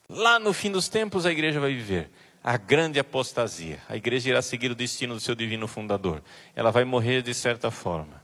Lá 0.09 0.37
no 0.37 0.51
fim 0.51 0.69
dos 0.71 0.89
tempos, 0.89 1.25
a 1.25 1.31
igreja 1.31 1.59
vai 1.59 1.73
viver 1.73 2.11
a 2.49 2.57
grande 2.57 2.99
apostasia. 2.99 3.79
A 3.87 3.95
igreja 3.95 4.27
irá 4.27 4.41
seguir 4.41 4.71
o 4.71 4.75
destino 4.75 5.13
do 5.13 5.19
seu 5.19 5.35
divino 5.35 5.67
fundador. 5.67 6.23
Ela 6.55 6.71
vai 6.71 6.83
morrer 6.83 7.21
de 7.21 7.31
certa 7.31 7.69
forma. 7.69 8.23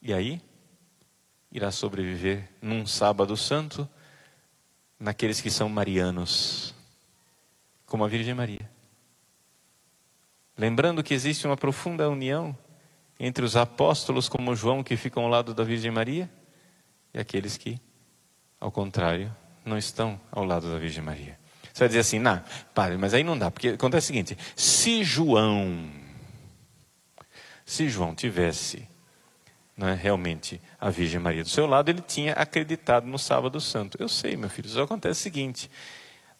E 0.00 0.14
aí, 0.14 0.40
irá 1.52 1.70
sobreviver 1.70 2.48
num 2.62 2.86
sábado 2.86 3.36
santo 3.36 3.86
naqueles 4.98 5.42
que 5.42 5.50
são 5.50 5.68
marianos, 5.68 6.74
como 7.84 8.02
a 8.02 8.08
Virgem 8.08 8.32
Maria. 8.32 8.70
Lembrando 10.56 11.02
que 11.02 11.12
existe 11.12 11.46
uma 11.46 11.54
profunda 11.56 12.08
união 12.08 12.56
entre 13.20 13.44
os 13.44 13.56
apóstolos, 13.56 14.26
como 14.26 14.56
João, 14.56 14.82
que 14.82 14.96
ficam 14.96 15.24
ao 15.24 15.28
lado 15.28 15.52
da 15.52 15.64
Virgem 15.64 15.90
Maria, 15.90 16.30
e 17.12 17.18
aqueles 17.18 17.58
que, 17.58 17.78
ao 18.58 18.72
contrário, 18.72 19.36
não 19.66 19.76
estão 19.76 20.18
ao 20.32 20.44
lado 20.44 20.72
da 20.72 20.78
Virgem 20.78 21.04
Maria. 21.04 21.38
Você 21.78 21.84
vai 21.84 21.88
dizer 21.90 22.00
assim, 22.00 22.18
não, 22.18 22.42
pare, 22.74 22.96
mas 22.96 23.14
aí 23.14 23.22
não 23.22 23.38
dá, 23.38 23.52
porque 23.52 23.68
acontece 23.68 24.06
o 24.06 24.08
seguinte: 24.08 24.36
se 24.56 25.04
João, 25.04 25.88
se 27.64 27.88
João 27.88 28.16
tivesse 28.16 28.84
é, 29.80 29.94
realmente 29.94 30.60
a 30.80 30.90
Virgem 30.90 31.20
Maria 31.20 31.44
do 31.44 31.48
seu 31.48 31.68
lado, 31.68 31.88
ele 31.88 32.00
tinha 32.00 32.32
acreditado 32.32 33.06
no 33.06 33.16
sábado 33.16 33.60
santo. 33.60 33.96
Eu 34.00 34.08
sei, 34.08 34.36
meu 34.36 34.50
filho, 34.50 34.68
só 34.68 34.82
acontece 34.82 35.20
o 35.20 35.22
seguinte: 35.22 35.70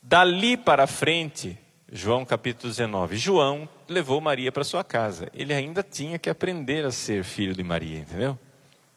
dali 0.03 0.57
para 0.57 0.88
frente, 0.88 1.57
João 1.92 2.24
capítulo 2.24 2.68
19, 2.68 3.16
João 3.16 3.68
levou 3.88 4.20
Maria 4.20 4.51
para 4.51 4.64
sua 4.64 4.83
casa. 4.83 5.31
Ele 5.33 5.55
ainda 5.55 5.85
tinha 5.85 6.18
que 6.18 6.29
aprender 6.29 6.85
a 6.85 6.90
ser 6.90 7.22
filho 7.22 7.55
de 7.55 7.62
Maria, 7.62 8.01
entendeu? 8.01 8.37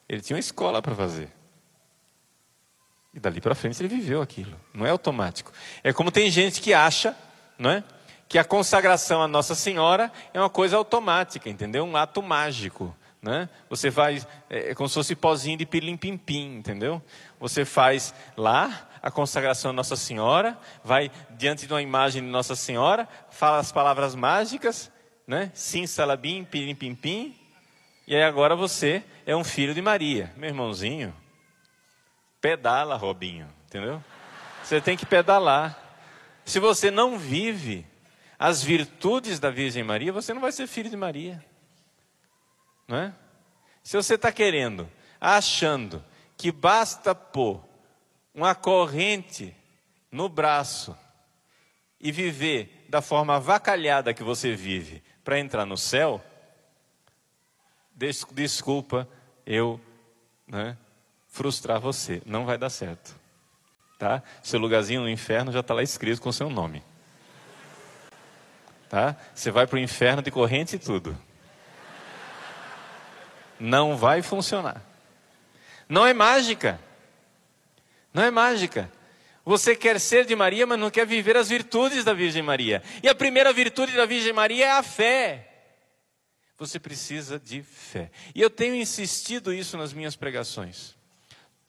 Ele 0.09 0.23
tinha 0.23 0.35
uma 0.35 0.39
escola 0.39 0.81
para 0.81 0.95
fazer. 0.95 1.29
E 3.13 3.19
dali 3.19 3.41
para 3.41 3.55
frente 3.55 3.81
ele 3.81 3.89
viveu 3.89 4.21
aquilo. 4.21 4.55
Não 4.73 4.85
é 4.85 4.89
automático. 4.89 5.51
É 5.83 5.91
como 5.91 6.11
tem 6.11 6.29
gente 6.29 6.61
que 6.61 6.73
acha, 6.73 7.15
não 7.57 7.69
é? 7.71 7.83
Que 8.27 8.37
a 8.37 8.43
consagração 8.43 9.21
à 9.21 9.27
Nossa 9.27 9.53
Senhora 9.53 10.11
é 10.33 10.39
uma 10.39 10.49
coisa 10.49 10.77
automática, 10.77 11.49
entendeu? 11.49 11.83
Um 11.83 11.97
ato 11.97 12.21
mágico. 12.21 12.95
Né? 13.21 13.47
Você 13.69 13.91
faz, 13.91 14.27
é, 14.49 14.71
é 14.71 14.75
como 14.75 14.89
se 14.89 14.95
fosse 14.95 15.15
pozinho 15.15 15.57
de 15.57 15.65
pilim-pim-pim, 15.65 16.57
entendeu? 16.57 17.01
Você 17.39 17.65
faz 17.65 18.13
lá 18.35 18.89
a 19.01 19.11
consagração 19.11 19.71
à 19.71 19.73
Nossa 19.73 19.95
Senhora, 19.95 20.57
vai 20.83 21.11
diante 21.31 21.67
de 21.67 21.73
uma 21.73 21.81
imagem 21.81 22.23
de 22.23 22.29
Nossa 22.29 22.55
Senhora, 22.55 23.07
fala 23.29 23.59
as 23.59 23.71
palavras 23.71 24.15
mágicas, 24.15 24.91
né? 25.27 25.51
Sim, 25.53 25.85
salabim, 25.85 26.43
pilim-pim-pim, 26.43 27.35
e 28.07 28.15
aí 28.15 28.23
agora 28.23 28.55
você 28.55 29.03
é 29.25 29.35
um 29.35 29.43
filho 29.43 29.73
de 29.73 29.81
Maria. 29.81 30.31
Meu 30.35 30.49
irmãozinho, 30.49 31.13
pedala, 32.41 32.95
Robinho, 32.97 33.47
entendeu? 33.65 34.03
Você 34.63 34.81
tem 34.81 34.97
que 34.97 35.05
pedalar. 35.05 35.77
Se 36.43 36.59
você 36.59 36.89
não 36.89 37.17
vive 37.17 37.85
as 38.37 38.63
virtudes 38.63 39.39
da 39.39 39.51
Virgem 39.51 39.83
Maria, 39.83 40.11
você 40.11 40.33
não 40.33 40.41
vai 40.41 40.51
ser 40.51 40.65
filho 40.67 40.89
de 40.89 40.97
Maria. 40.97 41.45
Não 42.87 42.97
é? 42.97 43.13
Se 43.83 43.95
você 43.95 44.15
está 44.15 44.31
querendo, 44.31 44.89
achando 45.19 46.03
que 46.35 46.51
basta 46.51 47.13
pôr 47.13 47.63
uma 48.33 48.55
corrente 48.55 49.55
no 50.11 50.27
braço 50.27 50.97
e 51.99 52.11
viver 52.11 52.85
da 52.89 53.01
forma 53.01 53.35
avacalhada 53.35 54.13
que 54.13 54.23
você 54.23 54.55
vive 54.55 55.03
para 55.23 55.39
entrar 55.39 55.65
no 55.65 55.77
céu, 55.77 56.23
desculpa 58.31 59.07
eu 59.45 59.79
né, 60.47 60.75
frustrar 61.31 61.79
você. 61.79 62.21
Não 62.25 62.45
vai 62.45 62.57
dar 62.57 62.69
certo. 62.69 63.15
Tá? 63.97 64.21
Seu 64.43 64.59
lugarzinho 64.59 65.01
no 65.01 65.09
inferno 65.09 65.51
já 65.51 65.61
está 65.61 65.73
lá 65.73 65.81
escrito 65.81 66.21
com 66.21 66.31
seu 66.31 66.49
nome. 66.49 66.83
Tá? 68.89 69.15
Você 69.33 69.49
vai 69.49 69.65
para 69.65 69.77
o 69.77 69.79
inferno 69.79 70.21
de 70.21 70.29
corrente 70.29 70.75
e 70.75 70.79
tudo. 70.79 71.17
Não 73.59 73.95
vai 73.95 74.21
funcionar. 74.21 74.83
Não 75.87 76.05
é 76.05 76.13
mágica. 76.13 76.79
Não 78.13 78.23
é 78.23 78.29
mágica. 78.29 78.91
Você 79.45 79.75
quer 79.75 79.99
ser 79.99 80.25
de 80.25 80.35
Maria, 80.35 80.67
mas 80.67 80.79
não 80.79 80.91
quer 80.91 81.05
viver 81.05 81.37
as 81.37 81.49
virtudes 81.49 82.03
da 82.03 82.13
Virgem 82.13 82.41
Maria. 82.41 82.83
E 83.01 83.07
a 83.09 83.15
primeira 83.15 83.53
virtude 83.53 83.93
da 83.93 84.05
Virgem 84.05 84.33
Maria 84.33 84.65
é 84.65 84.71
a 84.71 84.83
fé. 84.83 85.47
Você 86.57 86.79
precisa 86.79 87.39
de 87.39 87.63
fé. 87.63 88.11
E 88.35 88.41
eu 88.41 88.49
tenho 88.49 88.75
insistido 88.75 89.53
isso 89.53 89.77
nas 89.77 89.93
minhas 89.93 90.15
pregações. 90.15 90.95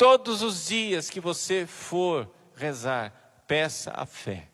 Todos 0.03 0.43
os 0.43 0.67
dias 0.67 1.09
que 1.09 1.21
você 1.21 1.65
for 1.65 2.29
rezar, 2.57 3.13
peça 3.47 3.93
a 3.95 4.05
fé. 4.05 4.49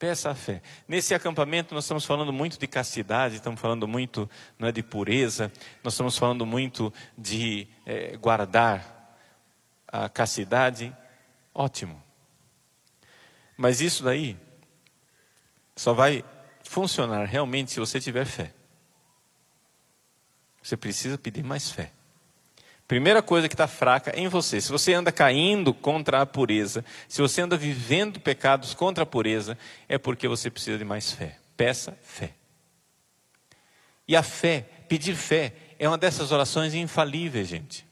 Peça 0.00 0.30
a 0.30 0.34
fé. 0.34 0.62
Nesse 0.88 1.14
acampamento 1.14 1.76
nós 1.76 1.84
estamos 1.84 2.04
falando 2.04 2.32
muito 2.32 2.58
de 2.58 2.66
castidade, 2.66 3.36
estamos 3.36 3.60
falando 3.60 3.86
muito 3.86 4.28
não 4.58 4.66
é, 4.66 4.72
de 4.72 4.82
pureza, 4.82 5.52
nós 5.84 5.92
estamos 5.92 6.18
falando 6.18 6.44
muito 6.44 6.92
de 7.16 7.68
é, 7.86 8.16
guardar 8.16 9.16
a 9.86 10.08
castidade. 10.08 10.92
Ótimo. 11.54 12.02
Mas 13.56 13.80
isso 13.80 14.02
daí 14.02 14.36
só 15.76 15.92
vai 15.92 16.24
funcionar 16.64 17.26
realmente 17.26 17.70
se 17.70 17.78
você 17.78 18.00
tiver 18.00 18.26
fé. 18.26 18.52
Você 20.60 20.76
precisa 20.76 21.16
pedir 21.16 21.44
mais 21.44 21.70
fé. 21.70 21.92
Primeira 22.90 23.22
coisa 23.22 23.48
que 23.48 23.54
está 23.54 23.68
fraca 23.68 24.12
em 24.18 24.26
você. 24.26 24.60
Se 24.60 24.68
você 24.68 24.92
anda 24.92 25.12
caindo 25.12 25.72
contra 25.72 26.22
a 26.22 26.26
pureza, 26.26 26.84
se 27.06 27.22
você 27.22 27.40
anda 27.40 27.56
vivendo 27.56 28.18
pecados 28.18 28.74
contra 28.74 29.04
a 29.04 29.06
pureza, 29.06 29.56
é 29.88 29.96
porque 29.96 30.26
você 30.26 30.50
precisa 30.50 30.76
de 30.76 30.84
mais 30.84 31.12
fé. 31.12 31.38
Peça 31.56 31.96
fé. 32.02 32.34
E 34.08 34.16
a 34.16 34.24
fé, 34.24 34.66
pedir 34.88 35.14
fé, 35.14 35.54
é 35.78 35.86
uma 35.86 35.96
dessas 35.96 36.32
orações 36.32 36.74
infalíveis, 36.74 37.46
gente. 37.46 37.86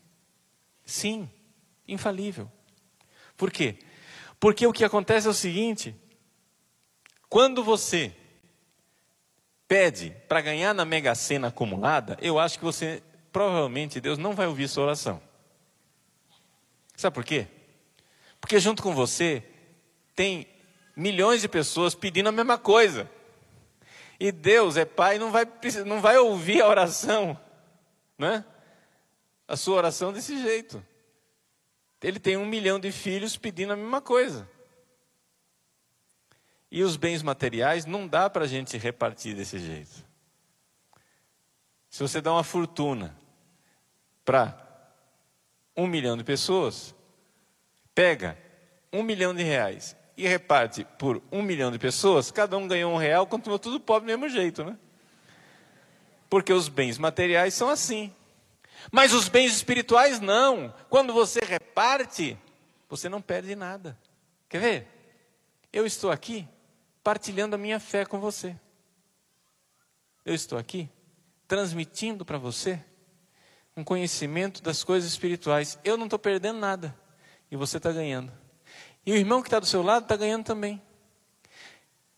Sim, 0.85 1.31
infalível. 1.87 2.51
Por 3.37 3.53
quê? 3.53 3.77
Porque 4.41 4.67
o 4.67 4.73
que 4.73 4.85
acontece 4.85 5.29
é 5.29 5.31
o 5.31 5.33
seguinte: 5.33 5.95
quando 7.29 7.63
você 7.63 8.13
pede 9.69 10.11
para 10.27 10.41
ganhar 10.41 10.75
na 10.75 10.85
Mega 10.85 11.15
Sena 11.15 11.47
acumulada, 11.47 12.19
eu 12.21 12.37
acho 12.37 12.59
que 12.59 12.65
você, 12.65 13.01
provavelmente, 13.33 14.01
Deus 14.01 14.19
não 14.19 14.35
vai 14.35 14.47
ouvir 14.47 14.69
sua 14.69 14.85
oração. 14.85 15.23
Sabe 16.97 17.15
por 17.15 17.25
quê? 17.25 17.47
Porque 18.41 18.59
junto 18.59 18.83
com 18.83 18.95
você 18.95 19.43
tem 20.15 20.47
milhões 20.97 21.41
de 21.41 21.49
pessoas 21.49 21.95
pedindo 21.95 22.29
a 22.29 22.33
mesma 22.33 22.59
coisa. 22.59 23.09
E 24.19 24.33
Deus 24.33 24.77
é 24.77 24.85
Pai, 24.85 25.19
não 25.19 25.31
vai, 25.31 25.47
não 25.87 26.01
vai 26.01 26.19
ouvir 26.19 26.61
a 26.61 26.69
oração, 26.69 27.39
né? 28.19 28.45
A 29.47 29.57
sua 29.57 29.77
oração 29.77 30.13
desse 30.13 30.41
jeito. 30.43 30.85
Ele 32.03 32.19
tem 32.19 32.37
um 32.37 32.47
milhão 32.47 32.79
de 32.79 32.93
filhos 32.93 33.37
pedindo 33.37 33.73
a 33.73 33.77
mesma 33.77 34.01
coisa. 34.01 34.49
E 36.71 36.83
os 36.83 36.97
bens 36.97 37.23
materiais 37.23 37.87
não 37.87 38.07
dá 38.07 38.29
para 38.29 38.45
a 38.45 38.49
gente 38.49 38.77
repartir 38.77 39.35
desse 39.35 39.59
jeito. 39.59 40.05
Se 41.89 42.03
você 42.03 42.21
dá 42.21 42.33
uma 42.33 42.45
fortuna 42.45 43.17
para 44.29 44.55
um 45.75 45.87
milhão 45.87 46.15
de 46.15 46.23
pessoas, 46.23 46.95
pega 47.95 48.37
um 48.93 49.03
milhão 49.03 49.35
de 49.35 49.43
reais 49.43 49.97
e 50.19 50.29
reparte 50.29 50.85
por 50.99 51.23
um 51.33 51.41
milhão 51.41 51.73
de 51.73 51.79
pessoas, 51.79 52.31
cada 52.31 52.59
um 52.59 52.69
ganhou 52.69 52.93
um 52.93 52.99
real, 52.99 53.27
continua 53.27 53.59
tudo 53.59 53.81
pobre 53.81 54.03
do 54.03 54.19
mesmo 54.19 54.29
jeito, 54.29 54.63
né? 54.63 54.77
Porque 56.29 56.53
os 56.53 56.69
bens 56.69 56.99
materiais 56.99 57.55
são 57.55 57.71
assim. 57.71 58.15
Mas 58.93 59.15
os 59.15 59.31
bens 59.31 59.51
espirituais 59.57 60.21
não. 60.21 60.75
Quando 60.91 61.15
você 61.15 61.41
reparte, 61.41 62.37
você 62.87 63.09
não 63.09 63.23
perde 63.23 63.57
nada. 63.57 63.99
Quer 64.47 64.61
ver? 64.61 64.89
Eu 65.73 65.87
estou 65.87 66.11
aqui 66.11 66.47
partilhando 67.03 67.55
a 67.55 67.59
minha 67.59 67.81
fé 67.81 68.05
com 68.05 68.21
você. 68.21 68.55
Eu 70.23 70.35
estou 70.35 70.59
aqui 70.59 70.87
transmitindo 71.47 72.27
para 72.27 72.37
você 72.37 72.85
um 73.79 73.85
conhecimento 73.85 74.63
das 74.63 74.83
coisas 74.83 75.11
espirituais. 75.11 75.79
Eu 75.85 75.97
não 75.97 76.05
estou 76.05 76.19
perdendo 76.19 76.59
nada 76.59 76.95
e 77.51 77.57
você 77.57 77.77
está 77.77 77.93
ganhando. 77.93 78.33
E 79.07 79.13
o 79.13 79.17
irmão 79.17 79.41
que 79.41 79.49
está 79.49 79.59
do 79.59 79.67
seu 79.67 79.83
lado 79.83 80.03
está 80.03 80.17
ganhando 80.17 80.45
também. 80.45 80.83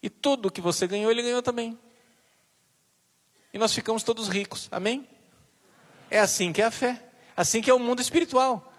E 0.03 0.09
tudo 0.09 0.51
que 0.51 0.61
você 0.61 0.87
ganhou, 0.87 1.11
ele 1.11 1.23
ganhou 1.23 1.43
também. 1.43 1.79
E 3.53 3.59
nós 3.59 3.75
ficamos 3.75 4.03
todos 4.03 4.29
ricos. 4.29 4.69
Amém? 4.73 5.07
É 6.11 6.19
assim 6.19 6.53
que 6.53 6.63
é 6.63 6.65
a 6.65 6.71
fé. 6.71 7.03
Assim 7.37 7.61
que 7.61 7.71
é 7.71 7.75
o 7.75 7.79
mundo 7.79 8.01
espiritual. 8.01 8.73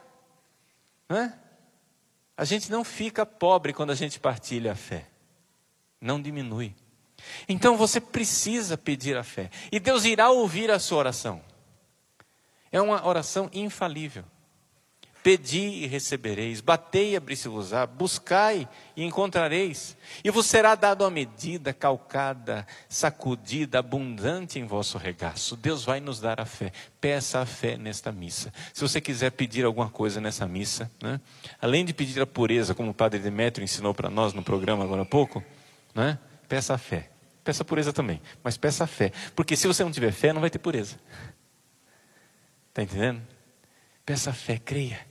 Não 1.08 1.18
é? 1.18 1.38
A 2.36 2.44
gente 2.44 2.72
não 2.72 2.84
fica 2.84 3.26
pobre 3.26 3.74
quando 3.74 3.92
a 3.92 3.96
gente 3.96 4.20
partilha 4.20 4.72
a 4.72 4.76
fé 4.76 5.12
não 6.02 6.20
diminui. 6.20 6.76
Então 7.48 7.78
você 7.78 8.02
precisa 8.02 8.76
pedir 8.76 9.16
a 9.16 9.24
fé. 9.24 9.52
E 9.72 9.80
Deus 9.80 10.04
irá 10.04 10.32
ouvir 10.32 10.72
a 10.72 10.80
sua 10.80 10.98
oração. 10.98 11.42
É 12.72 12.82
uma 12.82 13.06
oração 13.06 13.50
infalível. 13.54 14.24
Pedi 15.24 15.84
e 15.84 15.86
recebereis, 15.86 16.62
batei 16.62 17.12
e 17.12 17.16
abri-se-vos-á, 17.16 17.86
buscai 17.86 18.68
e 18.96 19.04
encontrareis, 19.04 19.96
e 20.24 20.32
vos 20.32 20.48
será 20.48 20.74
dado 20.74 21.06
a 21.06 21.12
medida, 21.12 21.72
calcada, 21.72 22.66
sacudida, 22.90 23.78
abundante 23.78 24.58
em 24.58 24.66
vosso 24.66 24.98
regaço. 24.98 25.56
Deus 25.56 25.86
vai 25.86 26.00
nos 26.00 26.20
dar 26.20 26.42
a 26.42 26.46
fé. 26.46 26.72
Peça 27.00 27.40
a 27.40 27.46
fé 27.46 27.78
nesta 27.78 28.12
missa. 28.12 28.52
Se 28.74 28.82
você 28.82 29.00
quiser 29.00 29.30
pedir 29.30 29.64
alguma 29.64 29.90
coisa 29.92 30.20
nessa 30.20 30.48
missa, 30.48 30.92
né? 31.00 31.22
além 31.62 31.86
de 31.86 31.94
pedir 31.94 32.20
a 32.20 32.26
pureza, 32.26 32.74
como 32.74 32.90
o 32.90 32.94
Padre 32.94 33.20
Demétrio 33.20 33.64
ensinou 33.64 33.94
para 33.94 34.10
nós 34.10 34.34
no 34.34 34.42
programa 34.42 34.84
agora 34.84 35.04
há 35.04 35.06
pouco, 35.06 35.44
né? 35.94 36.18
Peça 36.50 36.74
a 36.74 36.78
fé. 36.80 37.12
Peça 37.44 37.64
a 37.64 37.66
pureza 37.66 37.92
também, 37.92 38.22
mas 38.44 38.56
peça 38.56 38.84
a 38.84 38.88
fé. 38.88 39.12
Porque 39.36 39.56
se 39.56 39.68
você 39.68 39.84
não 39.84 39.92
tiver 39.92 40.12
fé, 40.12 40.32
não 40.32 40.42
vai 40.42 40.50
ter 40.50 40.60
pureza. 40.60 41.00
Está 42.72 42.84
entendendo? 42.84 43.22
Peça 44.06 44.32
fé, 44.32 44.58
creia. 44.58 45.06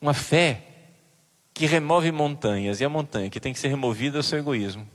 Uma 0.00 0.12
fé 0.12 0.62
que 1.54 1.66
remove 1.66 2.10
montanhas, 2.10 2.80
e 2.80 2.84
a 2.84 2.88
montanha 2.88 3.30
que 3.30 3.38
tem 3.38 3.52
que 3.52 3.60
ser 3.60 3.68
removida 3.68 4.18
é 4.18 4.20
o 4.20 4.22
seu 4.24 4.38
egoísmo. 4.40 4.88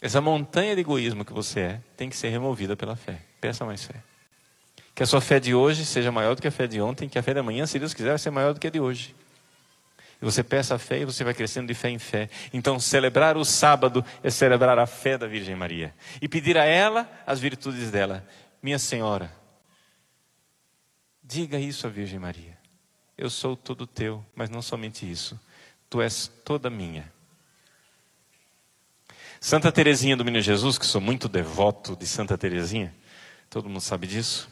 Essa 0.00 0.22
montanha 0.22 0.74
de 0.74 0.80
egoísmo 0.80 1.22
que 1.22 1.32
você 1.34 1.60
é 1.60 1.80
tem 1.94 2.08
que 2.08 2.16
ser 2.16 2.30
removida 2.30 2.74
pela 2.74 2.96
fé. 2.96 3.20
Peça 3.38 3.66
mais 3.66 3.84
fé. 3.84 3.96
Que 4.94 5.02
a 5.02 5.06
sua 5.06 5.20
fé 5.20 5.38
de 5.38 5.54
hoje 5.54 5.84
seja 5.84 6.10
maior 6.10 6.34
do 6.34 6.40
que 6.40 6.48
a 6.48 6.50
fé 6.50 6.66
de 6.66 6.80
ontem, 6.80 7.06
que 7.06 7.18
a 7.18 7.22
fé 7.22 7.34
da 7.34 7.42
manhã, 7.42 7.66
se 7.66 7.78
Deus 7.78 7.92
quiser, 7.92 8.08
vai 8.08 8.18
ser 8.18 8.30
maior 8.30 8.54
do 8.54 8.60
que 8.60 8.66
a 8.66 8.70
de 8.70 8.80
hoje. 8.80 9.14
E 10.20 10.24
você 10.24 10.42
peça 10.42 10.74
a 10.74 10.78
fé 10.78 11.00
e 11.00 11.04
você 11.04 11.22
vai 11.22 11.34
crescendo 11.34 11.68
de 11.68 11.74
fé 11.74 11.90
em 11.90 11.98
fé. 11.98 12.30
Então, 12.52 12.80
celebrar 12.80 13.36
o 13.36 13.44
sábado 13.44 14.02
é 14.22 14.30
celebrar 14.30 14.78
a 14.78 14.86
fé 14.86 15.18
da 15.18 15.26
Virgem 15.26 15.54
Maria. 15.54 15.94
E 16.20 16.28
pedir 16.28 16.56
a 16.56 16.64
ela 16.64 17.10
as 17.26 17.38
virtudes 17.38 17.90
dela. 17.90 18.26
Minha 18.62 18.78
Senhora, 18.78 19.34
diga 21.22 21.58
isso 21.58 21.86
à 21.86 21.90
Virgem 21.90 22.18
Maria. 22.18 22.58
eu 23.16 23.30
sou 23.30 23.56
todo 23.56 23.86
teu, 23.86 24.24
mas 24.34 24.50
não 24.50 24.60
somente 24.60 25.10
isso, 25.10 25.38
tu 25.88 26.02
és 26.02 26.28
toda 26.44 26.68
minha. 26.68 27.10
Santa 29.40 29.72
Teresinha 29.72 30.14
do 30.16 30.24
Menino 30.24 30.42
Jesus, 30.42 30.76
que 30.76 30.84
sou 30.84 31.00
muito 31.00 31.26
devoto 31.26 31.96
de 31.96 32.06
Santa 32.06 32.36
Teresinha, 32.36 32.94
todo 33.48 33.68
mundo 33.68 33.80
sabe 33.80 34.06
disso. 34.06 34.50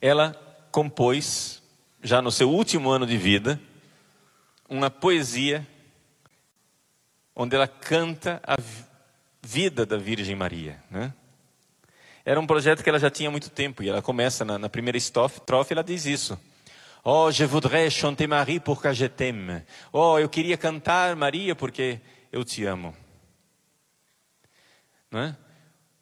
Ela 0.00 0.32
compôs, 0.70 1.60
já 2.00 2.22
no 2.22 2.30
seu 2.30 2.48
último 2.48 2.90
ano 2.90 3.06
de 3.06 3.16
vida, 3.16 3.60
uma 4.68 4.88
poesia 4.88 5.66
onde 7.34 7.56
ela 7.56 7.66
canta 7.66 8.40
a 8.46 8.56
vida 9.42 9.84
da 9.84 9.96
Virgem 9.96 10.36
Maria. 10.36 10.80
Né? 10.88 11.12
Era 12.30 12.38
um 12.38 12.46
projeto 12.46 12.84
que 12.84 12.88
ela 12.88 13.00
já 13.00 13.10
tinha 13.10 13.28
há 13.28 13.32
muito 13.32 13.50
tempo, 13.50 13.82
e 13.82 13.88
ela 13.88 14.00
começa 14.00 14.44
na, 14.44 14.56
na 14.56 14.68
primeira 14.68 14.96
estrofe, 14.96 15.40
ela 15.72 15.82
diz 15.82 16.06
isso. 16.06 16.38
Oh, 17.02 17.28
je 17.28 17.44
voudrais 17.44 17.92
chanter 17.92 18.28
Marie 18.28 18.60
porque 18.60 18.94
je 18.94 19.08
t'aime. 19.08 19.64
Oh, 19.92 20.16
eu 20.16 20.28
queria 20.28 20.56
cantar 20.56 21.16
Maria 21.16 21.56
porque 21.56 22.00
eu 22.30 22.44
te 22.44 22.64
amo. 22.64 22.94
Não 25.10 25.22
é? 25.22 25.36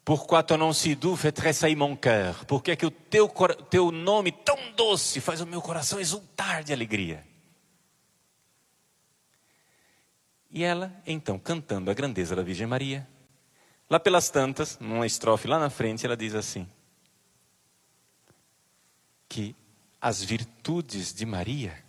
Pourquoi 0.05 0.43
ton 0.43 0.57
nom 0.57 0.71
si 0.71 0.93
doux 0.93 1.19
fait 1.19 1.31
tressaillir 1.31 1.75
mon 1.75 1.95
cœur? 1.95 2.45
Por 2.45 2.61
que, 2.61 2.73
é 2.73 2.75
que 2.75 2.85
o 2.85 2.91
teu, 2.91 3.27
teu 3.67 3.91
nome 3.91 4.31
tão 4.31 4.55
doce 4.75 5.19
faz 5.19 5.41
o 5.41 5.47
meu 5.47 5.63
coração 5.63 5.99
exultar 5.99 6.63
de 6.63 6.71
alegria? 6.71 7.25
E 10.51 10.63
ela, 10.63 10.93
então, 11.07 11.39
cantando 11.39 11.89
a 11.89 11.93
grandeza 11.95 12.35
da 12.35 12.43
Virgem 12.43 12.67
Maria, 12.67 13.07
lá 13.89 13.99
pelas 13.99 14.29
tantas, 14.29 14.77
numa 14.79 15.07
estrofe 15.07 15.47
lá 15.47 15.59
na 15.59 15.69
frente, 15.69 16.05
ela 16.05 16.15
diz 16.15 16.35
assim: 16.35 16.67
que 19.27 19.55
as 19.99 20.23
virtudes 20.23 21.13
de 21.13 21.25
Maria 21.25 21.83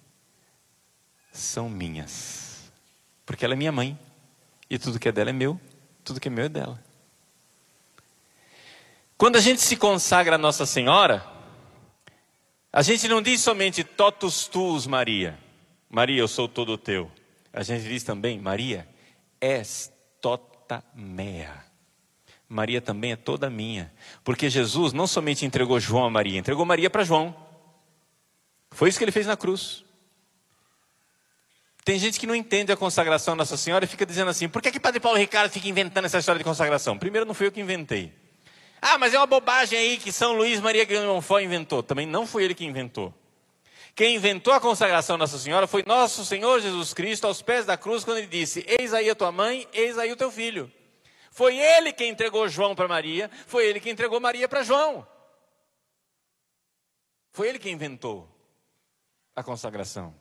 são 1.30 1.68
minhas, 1.68 2.72
porque 3.26 3.44
ela 3.44 3.54
é 3.54 3.56
minha 3.56 3.72
mãe, 3.72 3.98
e 4.68 4.78
tudo 4.78 4.98
que 4.98 5.08
é 5.08 5.12
dela 5.12 5.30
é 5.30 5.32
meu, 5.32 5.60
tudo 6.02 6.20
que 6.20 6.28
é 6.28 6.30
meu 6.30 6.44
é 6.44 6.48
dela. 6.48 6.82
Quando 9.16 9.36
a 9.36 9.40
gente 9.40 9.60
se 9.60 9.76
consagra 9.76 10.36
a 10.36 10.38
Nossa 10.38 10.64
Senhora, 10.64 11.26
a 12.72 12.82
gente 12.82 13.06
não 13.06 13.20
diz 13.20 13.42
somente 13.42 13.84
totus 13.84 14.46
tuus, 14.46 14.86
Maria. 14.86 15.38
Maria, 15.90 16.20
eu 16.20 16.28
sou 16.28 16.48
todo 16.48 16.78
teu. 16.78 17.10
A 17.52 17.62
gente 17.62 17.82
diz 17.82 18.02
também, 18.02 18.38
Maria, 18.38 18.88
és 19.40 19.92
tota 20.20 20.82
mea. 20.94 21.69
Maria 22.50 22.80
também 22.80 23.12
é 23.12 23.16
toda 23.16 23.48
minha. 23.48 23.92
Porque 24.24 24.50
Jesus 24.50 24.92
não 24.92 25.06
somente 25.06 25.46
entregou 25.46 25.78
João 25.78 26.06
a 26.06 26.10
Maria, 26.10 26.36
entregou 26.36 26.66
Maria 26.66 26.90
para 26.90 27.04
João. 27.04 27.34
Foi 28.72 28.88
isso 28.88 28.98
que 28.98 29.04
ele 29.04 29.12
fez 29.12 29.24
na 29.24 29.36
cruz. 29.36 29.84
Tem 31.84 31.96
gente 31.96 32.18
que 32.18 32.26
não 32.26 32.34
entende 32.34 32.72
a 32.72 32.76
consagração 32.76 33.36
Nossa 33.36 33.56
Senhora 33.56 33.84
e 33.84 33.88
fica 33.88 34.04
dizendo 34.04 34.30
assim: 34.30 34.48
por 34.48 34.60
que, 34.60 34.72
que 34.72 34.80
Padre 34.80 34.98
Paulo 34.98 35.16
Ricardo 35.16 35.50
fica 35.52 35.68
inventando 35.68 36.06
essa 36.06 36.18
história 36.18 36.40
de 36.40 36.44
consagração? 36.44 36.98
Primeiro, 36.98 37.24
não 37.24 37.34
fui 37.34 37.46
eu 37.46 37.52
que 37.52 37.60
inventei. 37.60 38.12
Ah, 38.82 38.98
mas 38.98 39.14
é 39.14 39.18
uma 39.18 39.26
bobagem 39.26 39.78
aí 39.78 39.96
que 39.96 40.10
São 40.10 40.32
Luís 40.32 40.58
Maria 40.60 40.84
Grimonfort 40.84 41.44
inventou. 41.44 41.84
Também 41.84 42.06
não 42.06 42.26
foi 42.26 42.42
ele 42.44 42.54
que 42.54 42.64
inventou. 42.64 43.14
Quem 43.94 44.16
inventou 44.16 44.52
a 44.52 44.60
consagração 44.60 45.16
Nossa 45.16 45.38
Senhora 45.38 45.68
foi 45.68 45.84
nosso 45.86 46.24
Senhor 46.24 46.60
Jesus 46.60 46.92
Cristo 46.92 47.28
aos 47.28 47.42
pés 47.42 47.64
da 47.64 47.76
cruz, 47.76 48.02
quando 48.02 48.18
ele 48.18 48.26
disse: 48.26 48.64
Eis 48.66 48.92
aí 48.92 49.08
a 49.08 49.14
tua 49.14 49.30
mãe, 49.30 49.68
eis 49.72 49.96
aí 49.98 50.10
o 50.10 50.16
teu 50.16 50.32
filho. 50.32 50.70
Foi 51.30 51.56
ele 51.56 51.92
quem 51.92 52.10
entregou 52.10 52.48
João 52.48 52.74
para 52.74 52.88
Maria, 52.88 53.30
foi 53.46 53.66
ele 53.66 53.80
que 53.80 53.88
entregou 53.88 54.20
Maria 54.20 54.48
para 54.48 54.64
João. 54.64 55.06
Foi 57.30 57.48
ele 57.48 57.58
que 57.58 57.70
inventou 57.70 58.28
a 59.34 59.42
consagração. 59.42 60.14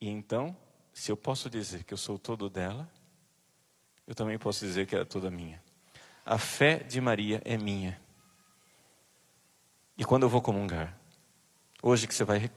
E 0.00 0.08
então, 0.08 0.56
se 0.92 1.10
eu 1.10 1.16
posso 1.16 1.48
dizer 1.48 1.84
que 1.84 1.94
eu 1.94 1.98
sou 1.98 2.18
todo 2.18 2.50
dela, 2.50 2.90
eu 4.06 4.14
também 4.14 4.38
posso 4.38 4.64
dizer 4.64 4.86
que 4.86 4.94
ela 4.94 5.02
é 5.02 5.06
toda 5.06 5.30
minha. 5.30 5.62
A 6.24 6.38
fé 6.38 6.78
de 6.78 7.00
Maria 7.00 7.40
é 7.44 7.56
minha. 7.56 8.00
E 9.96 10.04
quando 10.04 10.24
eu 10.24 10.28
vou 10.28 10.42
comungar, 10.42 10.96
hoje 11.82 12.06
que 12.06 12.14
você 12.14 12.24
vai 12.24 12.50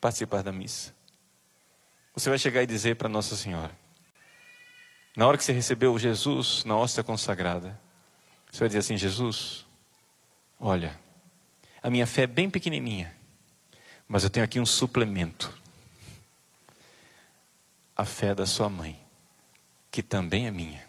participar 0.00 0.42
da 0.42 0.52
missa, 0.52 0.94
você 2.12 2.28
vai 2.28 2.38
chegar 2.38 2.62
e 2.62 2.66
dizer 2.66 2.96
para 2.96 3.08
Nossa 3.08 3.36
Senhora, 3.36 3.76
na 5.16 5.26
hora 5.26 5.38
que 5.38 5.44
você 5.44 5.52
recebeu 5.52 5.98
Jesus 5.98 6.62
na 6.64 6.76
hóstia 6.76 7.02
consagrada, 7.02 7.80
você 8.50 8.60
vai 8.60 8.68
dizer 8.68 8.80
assim: 8.80 8.98
Jesus, 8.98 9.64
olha, 10.60 10.98
a 11.82 11.88
minha 11.88 12.06
fé 12.06 12.22
é 12.22 12.26
bem 12.26 12.50
pequenininha, 12.50 13.16
mas 14.06 14.24
eu 14.24 14.30
tenho 14.30 14.44
aqui 14.44 14.60
um 14.60 14.66
suplemento. 14.66 15.52
A 17.96 18.04
fé 18.04 18.34
da 18.34 18.44
sua 18.44 18.68
mãe, 18.68 19.00
que 19.90 20.02
também 20.02 20.46
é 20.46 20.50
minha. 20.50 20.84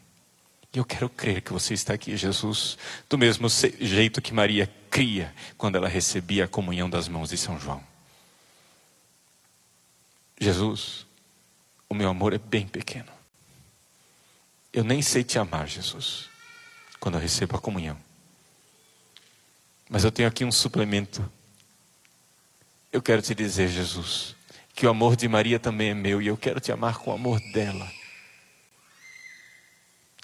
E 0.74 0.78
eu 0.78 0.84
quero 0.84 1.10
crer 1.10 1.42
que 1.42 1.54
você 1.54 1.74
está 1.74 1.94
aqui, 1.94 2.18
Jesus, 2.18 2.78
do 3.10 3.18
mesmo 3.18 3.48
jeito 3.80 4.22
que 4.22 4.34
Maria 4.34 4.70
cria 4.90 5.34
quando 5.58 5.78
ela 5.78 5.88
recebia 5.88 6.44
a 6.44 6.48
comunhão 6.50 6.90
das 6.90 7.08
mãos 7.08 7.30
de 7.30 7.38
São 7.38 7.58
João. 7.58 7.82
Jesus, 10.38 11.08
o 11.90 11.96
meu 11.96 12.10
amor 12.10 12.34
é 12.34 12.38
bem 12.38 12.68
pequeno. 12.68 13.17
Eu 14.72 14.84
nem 14.84 15.02
sei 15.02 15.24
te 15.24 15.40
amar, 15.40 15.68
Jesus, 15.68 16.30
quando 17.00 17.16
eu 17.16 17.22
recebo 17.22 17.56
a 17.56 17.60
comunhão. 17.60 17.98
Mas 19.90 20.04
eu 20.04 20.12
tenho 20.12 20.28
aqui 20.28 20.44
um 20.44 20.52
suplemento. 20.52 21.30
Eu 22.92 23.02
quero 23.02 23.22
te 23.22 23.34
dizer, 23.34 23.70
Jesus, 23.70 24.36
que 24.74 24.86
o 24.86 24.90
amor 24.90 25.16
de 25.16 25.28
Maria 25.28 25.60
também 25.60 25.90
é 25.90 25.94
meu 25.94 26.22
e 26.22 26.28
eu 26.28 26.38
quero 26.38 26.60
te 26.60 26.72
amar 26.72 26.98
com 26.98 27.12
o 27.12 27.14
amor 27.14 27.40
dela. 27.52 27.90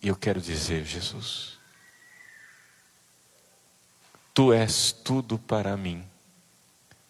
E 0.01 0.09
eu 0.09 0.15
quero 0.15 0.41
dizer, 0.41 0.83
Jesus, 0.83 1.57
tu 4.33 4.51
és 4.51 4.91
tudo 4.91 5.39
para 5.39 5.77
mim. 5.77 6.03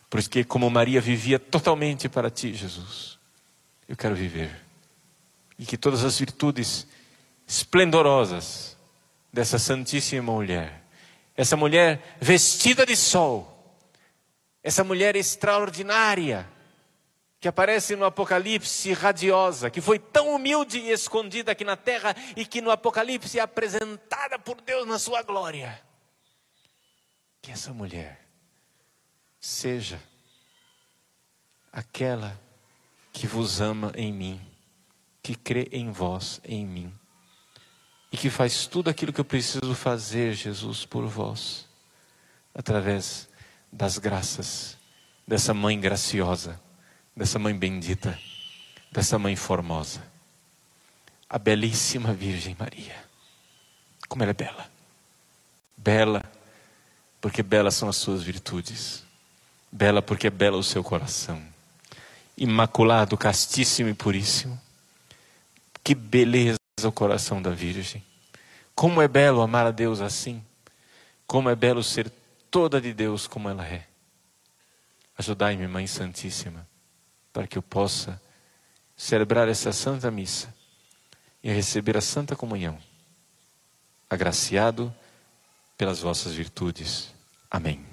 Porque, 0.09 0.43
como 0.43 0.69
Maria 0.69 1.01
vivia 1.01 1.39
totalmente 1.39 2.07
para 2.07 2.29
ti, 2.29 2.53
Jesus, 2.53 3.17
eu 3.89 3.97
quero 3.97 4.13
viver. 4.13 4.61
E 5.57 5.65
que 5.65 5.75
todas 5.75 6.03
as 6.03 6.19
virtudes 6.19 6.86
esplendorosas 7.54 8.76
dessa 9.32 9.60
Santíssima 9.60 10.32
Mulher, 10.32 10.84
essa 11.36 11.56
mulher 11.56 12.18
vestida 12.20 12.84
de 12.84 12.95
sol, 12.95 13.78
essa 14.64 14.84
mulher 14.84 15.16
extraordinária, 15.16 16.49
que 17.39 17.47
aparece 17.47 17.95
no 17.95 18.06
Apocalipse 18.06 18.91
radiosa, 18.93 19.70
que 19.70 19.82
foi 19.82 19.99
tão 19.99 20.34
humilde 20.34 20.80
e 20.80 20.91
escondida 20.91 21.51
aqui 21.51 21.64
na 21.64 21.76
terra 21.76 22.16
e 22.36 22.43
que 22.43 22.62
no 22.62 22.72
Apocalipse 22.72 23.38
é 23.38 23.41
apresentada 23.41 24.39
por 24.39 24.60
Deus 24.62 24.88
na 24.88 24.97
sua 24.97 25.22
glória. 25.22 25.80
Que 27.41 27.51
essa 27.51 27.72
mulher 27.72 28.26
seja 29.39 30.01
aquela 31.72 32.39
que 33.12 33.28
vos 33.28 33.62
ama 33.62 33.91
em 33.95 34.12
mim, 34.12 34.41
que 35.22 35.36
crê 35.36 35.68
em 35.72 35.91
vós, 35.91 36.39
em 36.45 36.66
mim, 36.66 36.93
e 38.14 38.18
que 38.18 38.30
faz 38.30 38.66
tudo 38.68 38.89
aquilo 38.89 39.11
que 39.11 39.20
eu 39.20 39.26
preciso 39.26 39.76
fazer, 39.76 40.34
Jesus, 40.34 40.86
por 40.86 41.05
vós, 41.05 41.68
através 42.55 43.28
das 43.70 43.97
graças 43.97 44.78
dessa 45.28 45.53
mãe 45.53 45.78
graciosa 45.78 46.61
dessa 47.16 47.38
mãe 47.38 47.55
bendita, 47.55 48.18
dessa 48.91 49.20
mãe 49.20 49.36
formosa, 49.36 50.01
a 51.30 51.38
belíssima 51.38 52.14
Virgem 52.14 52.55
Maria. 52.57 52.95
Como 54.07 54.24
ela 54.24 54.32
é 54.32 54.36
bela. 54.36 54.72
Bela, 55.78 56.24
porque 57.20 57.41
belas 57.41 57.76
são 57.76 57.89
as 57.89 57.97
suas 57.97 58.22
virtudes. 58.22 59.03
Bela, 59.72 60.01
porque 60.01 60.28
é 60.28 60.30
bela 60.30 60.57
o 60.57 60.64
seu 60.64 60.84
coração. 60.84 61.41
Imaculado, 62.38 63.18
castíssimo 63.18 63.89
e 63.89 63.93
puríssimo. 63.93 64.59
Que 65.84 65.95
beleza 65.95 66.62
o 66.84 66.91
coração 66.91 67.41
da 67.41 67.51
Virgem. 67.51 68.03
Como 68.75 69.01
é 69.01 69.07
belo 69.07 69.41
amar 69.41 69.65
a 69.65 69.71
Deus 69.71 70.01
assim. 70.01 70.43
Como 71.25 71.49
é 71.49 71.55
belo 71.55 71.84
ser 71.84 72.11
toda 72.49 72.81
de 72.81 72.93
Deus 72.93 73.27
como 73.27 73.49
ela 73.49 73.65
é. 73.65 73.88
Ajudai-me, 75.17 75.67
Mãe 75.67 75.88
Santíssima 75.88 76.67
para 77.34 77.47
que 77.47 77.57
eu 77.57 77.63
possa 77.63 78.21
celebrar 78.95 79.49
essa 79.49 79.73
santa 79.73 80.11
missa 80.11 80.53
e 81.43 81.51
receber 81.51 81.97
a 81.97 82.01
santa 82.01 82.36
comunhão, 82.36 82.77
agraciado 84.07 84.93
pelas 85.75 85.99
vossas 85.99 86.34
virtudes. 86.34 87.11
Amém. 87.49 87.93